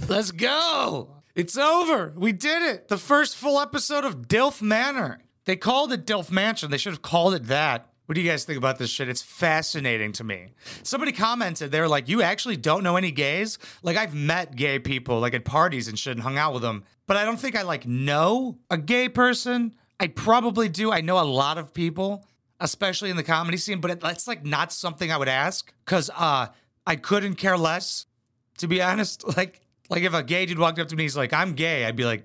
Let's 0.07 0.31
go. 0.31 1.09
It's 1.35 1.57
over. 1.57 2.13
We 2.15 2.31
did 2.31 2.61
it. 2.63 2.87
The 2.87 2.97
first 2.97 3.35
full 3.35 3.59
episode 3.59 4.05
of 4.05 4.29
Dilf 4.29 4.61
Manor. 4.61 5.19
They 5.43 5.57
called 5.57 5.91
it 5.91 6.05
Dilf 6.05 6.31
Mansion. 6.31 6.71
They 6.71 6.77
should 6.77 6.93
have 6.93 7.01
called 7.01 7.33
it 7.33 7.47
that. 7.47 7.89
What 8.05 8.15
do 8.15 8.21
you 8.21 8.29
guys 8.29 8.45
think 8.45 8.57
about 8.57 8.79
this 8.79 8.89
shit? 8.89 9.09
It's 9.09 9.21
fascinating 9.21 10.13
to 10.13 10.23
me. 10.23 10.53
Somebody 10.83 11.11
commented, 11.11 11.71
they 11.71 11.81
were 11.81 11.89
like, 11.89 12.07
You 12.07 12.21
actually 12.21 12.55
don't 12.55 12.83
know 12.83 12.95
any 12.95 13.11
gays? 13.11 13.59
Like, 13.83 13.97
I've 13.97 14.15
met 14.15 14.55
gay 14.55 14.79
people, 14.79 15.19
like 15.19 15.33
at 15.33 15.43
parties 15.43 15.89
and 15.89 15.99
shit, 15.99 16.13
and 16.13 16.21
hung 16.21 16.37
out 16.37 16.53
with 16.53 16.61
them, 16.61 16.85
but 17.05 17.17
I 17.17 17.25
don't 17.25 17.37
think 17.37 17.57
I 17.57 17.63
like 17.63 17.85
know 17.85 18.59
a 18.69 18.77
gay 18.77 19.09
person. 19.09 19.75
I 19.99 20.07
probably 20.07 20.69
do. 20.69 20.89
I 20.89 21.01
know 21.01 21.19
a 21.19 21.25
lot 21.27 21.57
of 21.57 21.73
people, 21.73 22.25
especially 22.61 23.09
in 23.09 23.17
the 23.17 23.23
comedy 23.23 23.57
scene, 23.57 23.81
but 23.81 23.99
that's 23.99 24.25
like 24.25 24.45
not 24.45 24.71
something 24.71 25.11
I 25.11 25.17
would 25.17 25.27
ask 25.27 25.73
because 25.83 26.09
uh, 26.15 26.47
I 26.85 26.95
couldn't 26.95 27.35
care 27.35 27.57
less, 27.57 28.05
to 28.59 28.69
be 28.69 28.81
honest. 28.81 29.25
Like, 29.35 29.61
Like 29.89 30.03
if 30.03 30.13
a 30.13 30.23
gay 30.23 30.45
dude 30.45 30.59
walked 30.59 30.79
up 30.79 30.87
to 30.89 30.95
me, 30.95 31.03
he's 31.03 31.17
like, 31.17 31.33
I'm 31.33 31.53
gay, 31.53 31.85
I'd 31.85 31.95
be 31.95 32.05
like, 32.05 32.23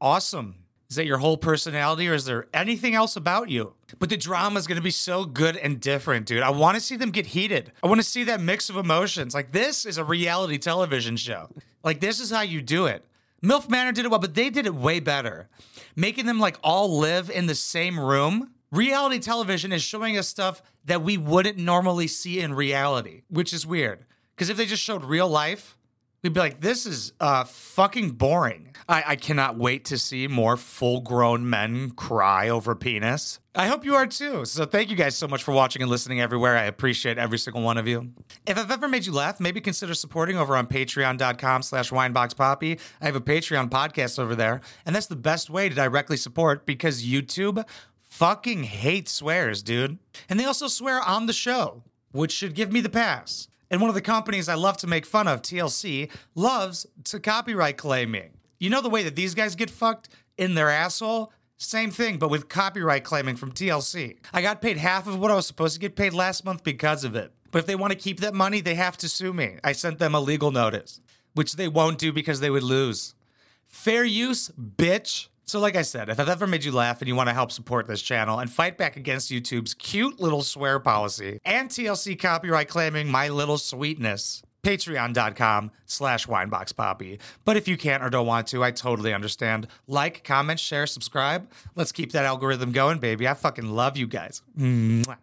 awesome. 0.00 0.56
Is 0.90 0.96
that 0.96 1.06
your 1.06 1.18
whole 1.18 1.36
personality 1.36 2.08
or 2.08 2.14
is 2.14 2.24
there 2.24 2.46
anything 2.52 2.94
else 2.94 3.16
about 3.16 3.48
you? 3.48 3.74
But 3.98 4.10
the 4.10 4.16
drama 4.16 4.58
is 4.58 4.66
going 4.66 4.76
to 4.76 4.82
be 4.82 4.90
so 4.90 5.24
good 5.24 5.56
and 5.56 5.80
different, 5.80 6.26
dude. 6.26 6.42
I 6.42 6.50
want 6.50 6.76
to 6.76 6.80
see 6.80 6.96
them 6.96 7.10
get 7.10 7.26
heated. 7.26 7.72
I 7.82 7.88
want 7.88 8.00
to 8.00 8.06
see 8.06 8.24
that 8.24 8.40
mix 8.40 8.68
of 8.68 8.76
emotions. 8.76 9.34
Like, 9.34 9.52
this 9.52 9.86
is 9.86 9.98
a 9.98 10.04
reality 10.04 10.58
television 10.58 11.16
show. 11.16 11.48
Like, 11.82 12.00
this 12.00 12.20
is 12.20 12.30
how 12.30 12.42
you 12.42 12.60
do 12.62 12.86
it. 12.86 13.04
MILF 13.42 13.68
Manor 13.68 13.92
did 13.92 14.04
it 14.04 14.10
well, 14.10 14.20
but 14.20 14.34
they 14.34 14.50
did 14.50 14.66
it 14.66 14.74
way 14.74 15.00
better. 15.00 15.48
Making 15.96 16.26
them 16.26 16.38
like 16.38 16.58
all 16.62 16.98
live 16.98 17.30
in 17.30 17.46
the 17.46 17.54
same 17.54 17.98
room. 17.98 18.52
Reality 18.70 19.18
television 19.18 19.72
is 19.72 19.82
showing 19.82 20.16
us 20.16 20.28
stuff 20.28 20.62
that 20.84 21.02
we 21.02 21.16
wouldn't 21.16 21.58
normally 21.58 22.06
see 22.06 22.40
in 22.40 22.54
reality, 22.54 23.22
which 23.28 23.52
is 23.52 23.66
weird. 23.66 24.04
Because 24.34 24.48
if 24.48 24.56
they 24.56 24.66
just 24.66 24.82
showed 24.82 25.04
real 25.04 25.28
life, 25.28 25.76
we'd 26.22 26.32
be 26.32 26.40
like, 26.40 26.60
this 26.60 26.86
is 26.86 27.12
uh, 27.20 27.44
fucking 27.44 28.12
boring. 28.12 28.74
I, 28.88 29.04
I 29.08 29.16
cannot 29.16 29.56
wait 29.56 29.84
to 29.86 29.98
see 29.98 30.26
more 30.26 30.56
full 30.56 31.00
grown 31.00 31.48
men 31.48 31.90
cry 31.90 32.48
over 32.48 32.74
penis. 32.74 33.40
I 33.54 33.68
hope 33.68 33.84
you 33.84 33.94
are 33.94 34.06
too. 34.06 34.44
So 34.44 34.64
thank 34.64 34.90
you 34.90 34.96
guys 34.96 35.16
so 35.16 35.28
much 35.28 35.44
for 35.44 35.52
watching 35.52 35.82
and 35.82 35.90
listening 35.90 36.20
everywhere. 36.20 36.56
I 36.56 36.64
appreciate 36.64 37.18
every 37.18 37.38
single 37.38 37.62
one 37.62 37.78
of 37.78 37.86
you. 37.86 38.10
If 38.46 38.58
I've 38.58 38.70
ever 38.70 38.88
made 38.88 39.06
you 39.06 39.12
laugh, 39.12 39.38
maybe 39.38 39.60
consider 39.60 39.94
supporting 39.94 40.36
over 40.36 40.56
on 40.56 40.66
patreon.com 40.66 41.62
slash 41.62 41.90
wineboxpapi. 41.90 42.80
I 43.00 43.04
have 43.06 43.16
a 43.16 43.20
Patreon 43.20 43.70
podcast 43.70 44.18
over 44.18 44.34
there, 44.34 44.60
and 44.84 44.94
that's 44.94 45.06
the 45.06 45.16
best 45.16 45.50
way 45.50 45.68
to 45.68 45.74
directly 45.74 46.16
support 46.16 46.66
because 46.66 47.04
YouTube 47.04 47.64
fucking 48.00 48.64
hates 48.64 49.12
swears, 49.12 49.62
dude. 49.62 49.98
And 50.28 50.40
they 50.40 50.44
also 50.44 50.68
swear 50.68 51.00
on 51.00 51.26
the 51.26 51.32
show, 51.32 51.82
which 52.12 52.32
should 52.32 52.54
give 52.54 52.72
me 52.72 52.80
the 52.80 52.88
pass. 52.88 53.48
And 53.70 53.80
one 53.80 53.88
of 53.88 53.94
the 53.94 54.00
companies 54.00 54.48
I 54.48 54.54
love 54.54 54.76
to 54.78 54.86
make 54.86 55.06
fun 55.06 55.26
of, 55.26 55.42
TLC, 55.42 56.10
loves 56.34 56.86
to 57.04 57.18
copyright 57.18 57.76
claim 57.76 58.10
me. 58.10 58.28
You 58.58 58.70
know 58.70 58.80
the 58.80 58.90
way 58.90 59.02
that 59.02 59.16
these 59.16 59.34
guys 59.34 59.54
get 59.54 59.70
fucked 59.70 60.08
in 60.38 60.54
their 60.54 60.70
asshole? 60.70 61.32
Same 61.56 61.90
thing, 61.90 62.18
but 62.18 62.30
with 62.30 62.48
copyright 62.48 63.04
claiming 63.04 63.36
from 63.36 63.52
TLC. 63.52 64.18
I 64.32 64.42
got 64.42 64.60
paid 64.60 64.76
half 64.76 65.06
of 65.06 65.18
what 65.18 65.30
I 65.30 65.34
was 65.34 65.46
supposed 65.46 65.74
to 65.74 65.80
get 65.80 65.96
paid 65.96 66.12
last 66.12 66.44
month 66.44 66.64
because 66.64 67.04
of 67.04 67.14
it. 67.14 67.32
But 67.50 67.60
if 67.60 67.66
they 67.66 67.76
want 67.76 67.92
to 67.92 67.98
keep 67.98 68.20
that 68.20 68.34
money, 68.34 68.60
they 68.60 68.74
have 68.74 68.96
to 68.98 69.08
sue 69.08 69.32
me. 69.32 69.58
I 69.62 69.72
sent 69.72 69.98
them 69.98 70.14
a 70.14 70.20
legal 70.20 70.50
notice, 70.50 71.00
which 71.34 71.54
they 71.54 71.68
won't 71.68 71.98
do 71.98 72.12
because 72.12 72.40
they 72.40 72.50
would 72.50 72.64
lose. 72.64 73.14
Fair 73.66 74.04
use, 74.04 74.50
bitch. 74.58 75.28
So, 75.46 75.60
like 75.60 75.76
I 75.76 75.82
said, 75.82 76.08
if 76.08 76.18
I've 76.18 76.28
ever 76.28 76.46
made 76.46 76.64
you 76.64 76.72
laugh 76.72 77.00
and 77.00 77.08
you 77.08 77.14
want 77.14 77.28
to 77.28 77.34
help 77.34 77.52
support 77.52 77.86
this 77.86 78.00
channel 78.00 78.38
and 78.38 78.50
fight 78.50 78.78
back 78.78 78.96
against 78.96 79.30
YouTube's 79.30 79.74
cute 79.74 80.18
little 80.18 80.42
swear 80.42 80.78
policy 80.80 81.38
and 81.44 81.68
TLC 81.68 82.18
copyright 82.18 82.68
claiming 82.68 83.10
my 83.10 83.28
little 83.28 83.58
sweetness, 83.58 84.42
patreon.com 84.62 85.70
slash 85.84 86.26
wineboxpapi. 86.26 87.18
But 87.44 87.56
if 87.58 87.68
you 87.68 87.76
can't 87.76 88.02
or 88.02 88.08
don't 88.08 88.26
want 88.26 88.46
to, 88.48 88.64
I 88.64 88.70
totally 88.70 89.12
understand. 89.12 89.66
Like, 89.86 90.24
comment, 90.24 90.58
share, 90.58 90.86
subscribe. 90.86 91.50
Let's 91.74 91.92
keep 91.92 92.12
that 92.12 92.24
algorithm 92.24 92.72
going, 92.72 92.98
baby. 92.98 93.28
I 93.28 93.34
fucking 93.34 93.68
love 93.68 93.96
you 93.98 94.06
guys. 94.06 94.42
Mwah. 94.58 95.18